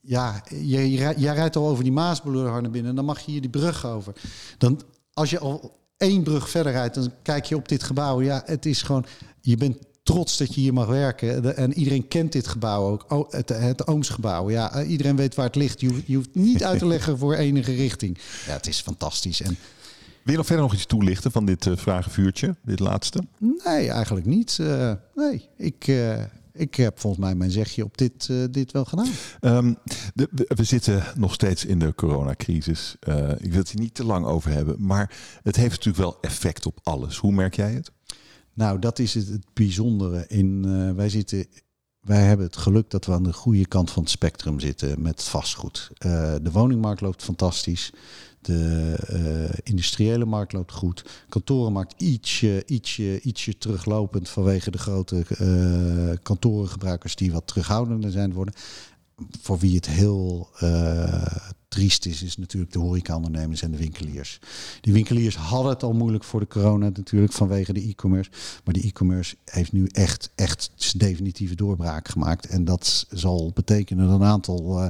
ja, 0.02 0.42
je, 0.60 1.30
rijdt 1.32 1.56
al 1.56 1.68
over 1.68 1.84
die 1.84 1.92
Maasboulevard 1.92 2.62
naar 2.62 2.70
binnen, 2.70 2.94
dan 2.94 3.04
mag 3.04 3.20
je 3.20 3.30
hier 3.30 3.40
die 3.40 3.50
brug 3.50 3.86
over. 3.86 4.12
Dan, 4.58 4.80
als 5.12 5.30
je 5.30 5.38
al 5.38 5.78
één 5.96 6.22
brug 6.22 6.50
verder 6.50 6.72
rijdt, 6.72 6.94
dan 6.94 7.12
kijk 7.22 7.44
je 7.44 7.56
op 7.56 7.68
dit 7.68 7.82
gebouw. 7.82 8.22
Ja, 8.22 8.42
het 8.46 8.66
is 8.66 8.82
gewoon, 8.82 9.04
je 9.40 9.56
bent 9.56 9.78
trots 10.04 10.36
dat 10.36 10.54
je 10.54 10.60
hier 10.60 10.72
mag 10.72 10.86
werken. 10.86 11.56
En 11.56 11.72
iedereen 11.72 12.08
kent 12.08 12.32
dit 12.32 12.46
gebouw 12.46 13.00
ook. 13.08 13.32
Het, 13.32 13.48
het 13.48 13.86
Oomsgebouw. 13.86 14.50
Ja, 14.50 14.72
eh, 14.72 14.90
iedereen 14.90 15.16
weet 15.16 15.34
waar 15.34 15.46
het 15.46 15.54
ligt. 15.54 15.80
Je 15.80 15.88
hoeft, 15.88 16.06
je 16.06 16.16
hoeft 16.16 16.34
niet 16.34 16.64
uit 16.64 16.78
te 16.78 16.86
leggen 16.86 17.18
voor 17.18 17.34
enige 17.34 17.74
richting. 17.74 18.18
Ja, 18.46 18.52
het 18.52 18.66
is 18.66 18.80
fantastisch. 18.80 19.40
En 19.40 19.56
wil 20.22 20.32
je 20.32 20.36
nog 20.36 20.46
verder 20.46 20.64
nog 20.64 20.74
iets 20.74 20.86
toelichten 20.86 21.30
van 21.30 21.46
dit 21.46 21.66
uh, 21.66 21.76
vragenvuurtje, 21.76 22.56
dit 22.62 22.80
laatste? 22.80 23.24
Nee, 23.38 23.90
eigenlijk 23.90 24.26
niet. 24.26 24.58
Uh, 24.60 24.92
nee, 25.14 25.48
ik, 25.56 25.86
uh, 25.86 26.22
ik 26.52 26.74
heb 26.74 27.00
volgens 27.00 27.24
mij 27.24 27.34
mijn 27.34 27.50
zegje 27.50 27.84
op 27.84 27.98
dit, 27.98 28.28
dit 28.50 28.72
wel 28.72 28.84
gedaan. 28.84 29.08
Um, 29.40 29.76
de, 30.14 30.28
we 30.32 30.64
zitten 30.64 31.04
nog 31.16 31.34
steeds 31.34 31.64
in 31.64 31.78
de 31.78 31.94
coronacrisis. 31.94 32.96
ik 33.38 33.50
wil 33.50 33.58
het 33.58 33.70
hier 33.70 33.80
niet 33.80 33.94
te 33.94 34.04
lang 34.04 34.26
over 34.26 34.50
hebben, 34.50 34.76
maar 34.78 35.16
het 35.42 35.56
heeft 35.56 35.70
natuurlijk 35.70 36.04
wel 36.04 36.18
effect 36.20 36.66
op 36.66 36.80
alles. 36.82 37.16
Hoe 37.16 37.32
merk 37.32 37.56
jij 37.56 37.72
het? 37.72 37.90
Nou, 38.54 38.78
dat 38.78 38.98
is 38.98 39.14
het, 39.14 39.28
het 39.28 39.44
bijzondere. 39.52 40.24
In, 40.28 40.64
uh, 40.66 40.90
wij, 40.90 41.08
zitten, 41.08 41.46
wij 42.00 42.22
hebben 42.22 42.46
het 42.46 42.56
geluk 42.56 42.90
dat 42.90 43.06
we 43.06 43.12
aan 43.12 43.22
de 43.22 43.32
goede 43.32 43.66
kant 43.66 43.90
van 43.90 44.02
het 44.02 44.12
spectrum 44.12 44.60
zitten 44.60 45.02
met 45.02 45.22
vastgoed. 45.22 45.90
Uh, 46.06 46.34
de 46.42 46.50
woningmarkt 46.50 47.00
loopt 47.00 47.22
fantastisch. 47.22 47.92
De 48.40 48.96
uh, 49.12 49.58
industriële 49.62 50.24
markt 50.24 50.52
loopt 50.52 50.72
goed. 50.72 51.04
Kantorenmarkt 51.28 52.02
ietsje, 52.02 52.62
ietsje, 52.66 53.20
ietsje 53.20 53.58
teruglopend 53.58 54.28
vanwege 54.28 54.70
de 54.70 54.78
grote 54.78 55.24
kantorengebruikers 56.22 57.16
die 57.16 57.32
wat 57.32 57.46
terughoudender 57.46 58.10
zijn 58.10 58.32
worden. 58.32 58.54
Voor 59.40 59.58
wie 59.58 59.74
het 59.74 59.86
heel 59.86 60.50
triest 61.74 62.06
is, 62.06 62.22
is 62.22 62.36
natuurlijk 62.36 62.72
de 62.72 62.78
horecaondernemers 62.78 63.62
en 63.62 63.70
de 63.70 63.76
winkeliers. 63.76 64.38
Die 64.80 64.92
winkeliers 64.92 65.36
hadden 65.36 65.72
het 65.72 65.82
al 65.82 65.92
moeilijk 65.92 66.24
voor 66.24 66.40
de 66.40 66.46
corona 66.46 66.88
natuurlijk 66.88 67.32
vanwege 67.32 67.72
de 67.72 67.80
e-commerce. 67.80 68.30
Maar 68.64 68.74
de 68.74 68.80
e-commerce 68.80 69.36
heeft 69.44 69.72
nu 69.72 69.86
echt, 69.86 70.30
echt 70.34 70.70
definitieve 70.96 71.54
doorbraak 71.54 72.08
gemaakt. 72.08 72.46
En 72.46 72.64
dat 72.64 73.06
zal 73.10 73.50
betekenen 73.54 74.08
dat 74.08 74.20
een 74.20 74.26
aantal 74.26 74.82
uh, 74.82 74.88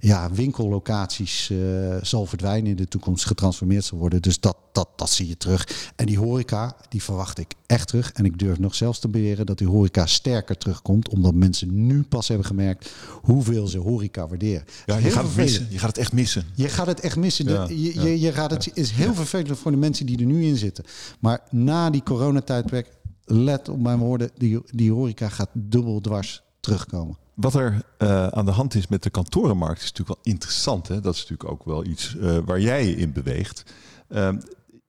ja, 0.00 0.30
winkellocaties 0.30 1.48
uh, 1.48 1.96
zal 2.02 2.26
verdwijnen 2.26 2.70
in 2.70 2.76
de 2.76 2.88
toekomst, 2.88 3.26
getransformeerd 3.26 3.84
zal 3.84 3.98
worden. 3.98 4.22
Dus 4.22 4.40
dat, 4.40 4.56
dat, 4.72 4.88
dat 4.96 5.10
zie 5.10 5.28
je 5.28 5.36
terug. 5.36 5.92
En 5.96 6.06
die 6.06 6.18
horeca, 6.18 6.76
die 6.88 7.02
verwacht 7.02 7.38
ik 7.38 7.54
echt 7.66 7.88
terug. 7.88 8.12
En 8.12 8.24
ik 8.24 8.38
durf 8.38 8.58
nog 8.58 8.74
zelfs 8.74 8.98
te 8.98 9.08
beweren 9.08 9.46
dat 9.46 9.58
die 9.58 9.68
horeca 9.68 10.06
sterker 10.06 10.58
terugkomt. 10.58 11.08
Omdat 11.08 11.34
mensen 11.34 11.86
nu 11.86 12.02
pas 12.02 12.28
hebben 12.28 12.46
gemerkt 12.46 12.92
hoeveel 13.22 13.66
ze 13.66 13.78
horeca 13.78 14.28
waarderen. 14.28 14.64
Ja, 14.86 14.96
je 14.96 15.10
gaat, 15.10 15.24
het 15.24 15.36
missen. 15.36 15.66
je 15.70 15.78
gaat 15.78 15.88
het 15.88 15.98
echt 15.98 16.12
missen. 16.12 16.44
Je 16.54 16.68
gaat 16.68 16.86
het 16.86 17.00
echt 17.00 17.16
missen. 17.16 17.68
je, 17.68 18.00
je, 18.00 18.20
je, 18.20 18.32
gaat 18.32 18.50
het 18.50 18.70
is 18.74 18.90
heel 18.90 19.14
vervelend 19.14 19.58
voor 19.58 19.70
de 19.70 19.76
mensen 19.76 20.06
die 20.06 20.18
er 20.18 20.24
nu 20.24 20.44
in 20.44 20.56
zitten. 20.56 20.84
Maar 21.18 21.40
na 21.50 21.90
die 21.90 22.02
coronatijdperk, 22.02 22.88
let 23.24 23.68
op 23.68 23.80
mijn 23.80 23.98
woorden, 23.98 24.30
die, 24.36 24.60
die 24.66 24.92
horeca 24.92 25.28
gaat 25.28 25.50
dubbel 25.52 26.00
dwars 26.00 26.42
terugkomen. 26.60 27.18
Wat 27.34 27.54
er 27.54 27.82
uh, 27.98 28.26
aan 28.26 28.44
de 28.44 28.50
hand 28.50 28.74
is 28.74 28.88
met 28.88 29.02
de 29.02 29.10
kantorenmarkt 29.10 29.82
is 29.82 29.92
natuurlijk 29.92 30.22
wel 30.24 30.34
interessant. 30.34 30.88
Hè? 30.88 31.00
Dat 31.00 31.14
is 31.14 31.20
natuurlijk 31.20 31.50
ook 31.50 31.64
wel 31.64 31.84
iets 31.84 32.14
uh, 32.14 32.38
waar 32.44 32.60
jij 32.60 32.90
in 32.90 33.12
beweegt. 33.12 33.62
Uh, 34.08 34.28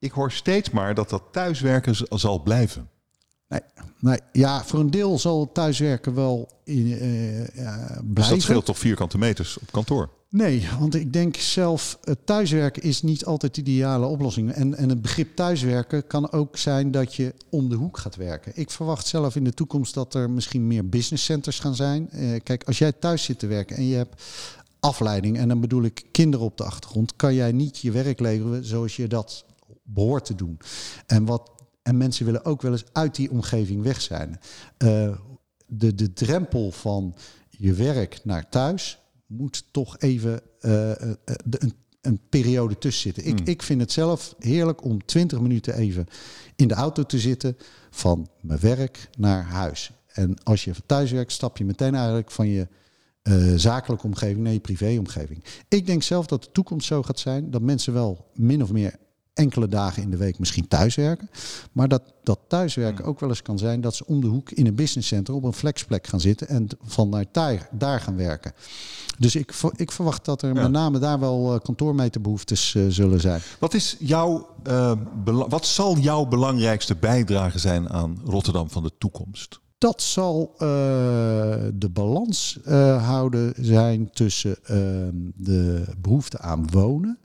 ik 0.01 0.11
hoor 0.11 0.31
steeds 0.31 0.69
maar 0.69 0.93
dat 0.95 1.09
dat 1.09 1.23
thuiswerken 1.31 1.95
zal 2.09 2.41
blijven. 2.41 2.89
Nee, 3.47 3.61
nee, 3.99 4.19
ja, 4.31 4.63
voor 4.63 4.79
een 4.79 4.91
deel 4.91 5.19
zal 5.19 5.51
thuiswerken 5.51 6.13
wel 6.13 6.49
in, 6.63 6.87
uh, 6.87 6.97
blijven. 6.97 8.13
Dus 8.13 8.27
dat 8.27 8.41
scheelt 8.41 8.65
toch 8.65 8.79
vierkante 8.79 9.17
meters 9.17 9.57
op 9.59 9.71
kantoor? 9.71 10.09
Nee, 10.29 10.67
want 10.79 10.95
ik 10.95 11.13
denk 11.13 11.35
zelf, 11.35 11.99
thuiswerken 12.25 12.81
is 12.81 13.01
niet 13.01 13.25
altijd 13.25 13.55
de 13.55 13.61
ideale 13.61 14.05
oplossing. 14.05 14.51
En, 14.51 14.75
en 14.75 14.89
het 14.89 15.01
begrip 15.01 15.35
thuiswerken 15.35 16.07
kan 16.07 16.31
ook 16.31 16.57
zijn 16.57 16.91
dat 16.91 17.15
je 17.15 17.33
om 17.49 17.69
de 17.69 17.75
hoek 17.75 17.97
gaat 17.97 18.15
werken. 18.15 18.51
Ik 18.55 18.71
verwacht 18.71 19.07
zelf 19.07 19.35
in 19.35 19.43
de 19.43 19.53
toekomst 19.53 19.93
dat 19.93 20.13
er 20.13 20.29
misschien 20.29 20.67
meer 20.67 20.89
business 20.89 21.25
centers 21.25 21.59
gaan 21.59 21.75
zijn. 21.75 22.09
Uh, 22.13 22.39
kijk, 22.43 22.63
als 22.63 22.77
jij 22.77 22.91
thuis 22.91 23.23
zit 23.23 23.39
te 23.39 23.47
werken 23.47 23.75
en 23.75 23.85
je 23.85 23.95
hebt 23.95 24.21
afleiding, 24.79 25.37
en 25.37 25.47
dan 25.47 25.61
bedoel 25.61 25.83
ik 25.83 26.05
kinderen 26.11 26.45
op 26.45 26.57
de 26.57 26.63
achtergrond, 26.63 27.15
kan 27.15 27.33
jij 27.33 27.51
niet 27.51 27.77
je 27.77 27.91
werk 27.91 28.19
leveren 28.19 28.65
zoals 28.65 28.95
je 28.95 29.07
dat 29.07 29.45
behoort 29.83 30.25
te 30.25 30.35
doen. 30.35 30.59
En, 31.05 31.25
wat, 31.25 31.51
en 31.83 31.97
mensen 31.97 32.25
willen 32.25 32.45
ook 32.45 32.61
wel 32.61 32.71
eens 32.71 32.85
uit 32.91 33.15
die 33.15 33.31
omgeving 33.31 33.83
weg 33.83 34.01
zijn. 34.01 34.39
Uh, 34.77 35.17
de, 35.67 35.95
de 35.95 36.13
drempel 36.13 36.71
van 36.71 37.15
je 37.49 37.73
werk 37.73 38.19
naar 38.23 38.49
thuis 38.49 38.99
moet 39.25 39.65
toch 39.71 39.97
even 39.97 40.33
uh, 40.33 40.39
de, 40.61 41.57
een, 41.59 41.73
een, 42.01 42.19
periode 42.29 42.77
tussen 42.77 43.01
zitten. 43.01 43.25
Ik, 43.25 43.37
hmm. 43.37 43.47
ik 43.47 43.61
vind 43.61 43.81
het 43.81 43.91
zelf 43.91 44.35
heerlijk 44.39 44.83
om 44.83 45.05
20 45.05 45.39
minuten 45.39 45.75
even 45.75 46.07
in 46.55 46.67
de 46.67 46.73
auto 46.73 47.03
te 47.03 47.19
zitten 47.19 47.57
van 47.89 48.29
mijn 48.41 48.59
werk 48.59 49.09
naar 49.17 49.43
huis. 49.43 49.91
En 50.07 50.43
als 50.43 50.63
je 50.63 50.73
thuis 50.85 51.11
werkt, 51.11 51.31
stap 51.31 51.57
je 51.57 51.65
meteen 51.65 51.95
eigenlijk 51.95 52.31
van 52.31 52.47
je 52.47 52.67
uh, 53.23 53.53
zakelijke 53.55 54.05
omgeving 54.05 54.39
naar 54.39 54.53
je 54.53 54.59
privéomgeving. 54.59 55.43
Ik 55.67 55.85
denk 55.85 56.03
zelf 56.03 56.25
dat 56.25 56.43
de 56.43 56.51
toekomst 56.51 56.87
zo 56.87 57.03
gaat 57.03 57.19
zijn 57.19 57.51
dat 57.51 57.61
mensen 57.61 57.93
wel 57.93 58.29
min 58.33 58.63
of 58.63 58.71
meer 58.71 58.95
enkele 59.33 59.67
dagen 59.67 60.03
in 60.03 60.09
de 60.09 60.17
week 60.17 60.39
misschien 60.39 60.67
thuiswerken. 60.67 61.29
Maar 61.71 61.87
dat, 61.87 62.01
dat 62.23 62.39
thuiswerken 62.47 63.01
hmm. 63.01 63.05
ook 63.05 63.19
wel 63.19 63.29
eens 63.29 63.41
kan 63.41 63.57
zijn 63.57 63.81
dat 63.81 63.95
ze 63.95 64.05
om 64.05 64.21
de 64.21 64.27
hoek 64.27 64.51
in 64.51 64.67
een 64.67 64.75
businesscenter 64.75 65.33
op 65.33 65.43
een 65.43 65.53
flexplek 65.53 66.07
gaan 66.07 66.19
zitten 66.19 66.47
en 66.47 66.67
vanuit 66.81 67.27
daar, 67.31 67.69
daar 67.71 67.99
gaan 67.99 68.15
werken. 68.15 68.53
Dus 69.17 69.35
ik, 69.35 69.53
ik 69.75 69.91
verwacht 69.91 70.25
dat 70.25 70.41
er 70.41 70.53
met 70.53 70.71
name 70.71 70.99
daar 70.99 71.19
wel 71.19 71.53
uh, 71.53 71.59
kantoormeterbehoeftes 71.59 72.73
uh, 72.73 72.85
zullen 72.89 73.19
zijn. 73.19 73.41
Wat, 73.59 73.73
is 73.73 73.95
jouw, 73.99 74.47
uh, 74.67 74.93
wat 75.25 75.65
zal 75.65 75.97
jouw 75.97 76.25
belangrijkste 76.25 76.95
bijdrage 76.95 77.59
zijn 77.59 77.89
aan 77.89 78.21
Rotterdam 78.25 78.69
van 78.69 78.83
de 78.83 78.91
toekomst? 78.97 79.59
dat 79.77 80.01
zal 80.01 80.51
uh, 80.53 80.59
de 81.73 81.89
balans 81.93 82.59
houden 82.99 83.53
zijn 83.57 84.09
tussen 84.11 84.55
uh, 84.61 84.67
de 85.35 85.83
behoefte 85.97 86.39
aan 86.39 86.69
wonen 86.71 87.19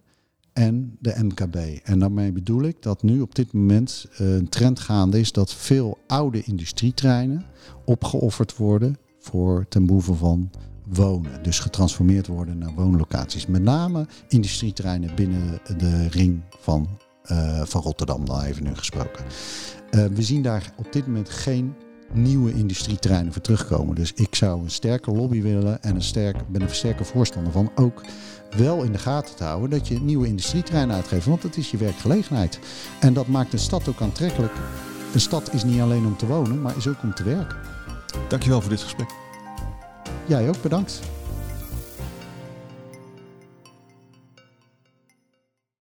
en 0.56 0.96
de 1.00 1.14
MKB. 1.22 1.56
En 1.84 1.98
daarmee 1.98 2.32
bedoel 2.32 2.62
ik 2.62 2.82
dat 2.82 3.02
nu 3.02 3.20
op 3.20 3.34
dit 3.34 3.52
moment 3.52 4.06
een 4.16 4.48
trend 4.48 4.80
gaande 4.80 5.20
is 5.20 5.32
dat 5.32 5.54
veel 5.54 5.98
oude 6.06 6.42
industrietreinen 6.42 7.44
opgeofferd 7.84 8.56
worden 8.56 8.96
voor 9.18 9.66
ten 9.68 9.86
behoeve 9.86 10.14
van 10.14 10.50
wonen. 10.88 11.42
Dus 11.42 11.58
getransformeerd 11.58 12.26
worden 12.26 12.58
naar 12.58 12.74
woonlocaties. 12.74 13.46
Met 13.46 13.62
name 13.62 14.06
industrietreinen 14.28 15.14
binnen 15.14 15.58
de 15.76 16.08
ring 16.08 16.42
van, 16.60 16.88
van 17.62 17.82
Rotterdam, 17.82 18.24
dan 18.24 18.42
even 18.42 18.64
nu 18.64 18.74
gesproken. 18.74 19.24
we 19.90 20.22
zien 20.22 20.42
daar 20.42 20.72
op 20.76 20.92
dit 20.92 21.06
moment 21.06 21.28
geen 21.28 21.74
nieuwe 22.12 22.54
industrietreinen 22.54 23.32
voor 23.32 23.42
terugkomen. 23.42 23.94
Dus 23.94 24.12
ik 24.12 24.34
zou 24.34 24.62
een 24.62 24.70
sterke 24.70 25.10
lobby 25.10 25.42
willen 25.42 25.82
en 25.82 25.94
een 25.94 26.02
sterk, 26.02 26.48
ben 26.48 26.62
een 26.62 26.70
sterke 26.70 27.04
voorstander 27.04 27.52
van 27.52 27.70
ook 27.74 28.02
wel 28.56 28.82
in 28.82 28.92
de 28.92 28.98
gaten 28.98 29.36
te 29.36 29.44
houden 29.44 29.70
dat 29.70 29.88
je 29.88 30.00
nieuwe 30.00 30.26
industrietreinen 30.26 30.96
uitgeeft. 30.96 31.26
Want 31.26 31.42
dat 31.42 31.56
is 31.56 31.70
je 31.70 31.76
werkgelegenheid. 31.76 32.58
En 33.00 33.12
dat 33.12 33.26
maakt 33.26 33.52
een 33.52 33.58
stad 33.58 33.88
ook 33.88 34.00
aantrekkelijk. 34.00 34.52
Een 35.14 35.20
stad 35.20 35.52
is 35.52 35.64
niet 35.64 35.80
alleen 35.80 36.06
om 36.06 36.16
te 36.16 36.26
wonen, 36.26 36.62
maar 36.62 36.76
is 36.76 36.88
ook 36.88 37.02
om 37.02 37.14
te 37.14 37.24
werken. 37.24 37.56
Dankjewel 38.28 38.60
voor 38.60 38.70
dit 38.70 38.82
gesprek. 38.82 39.08
Jij 40.26 40.48
ook, 40.48 40.62
bedankt. 40.62 41.00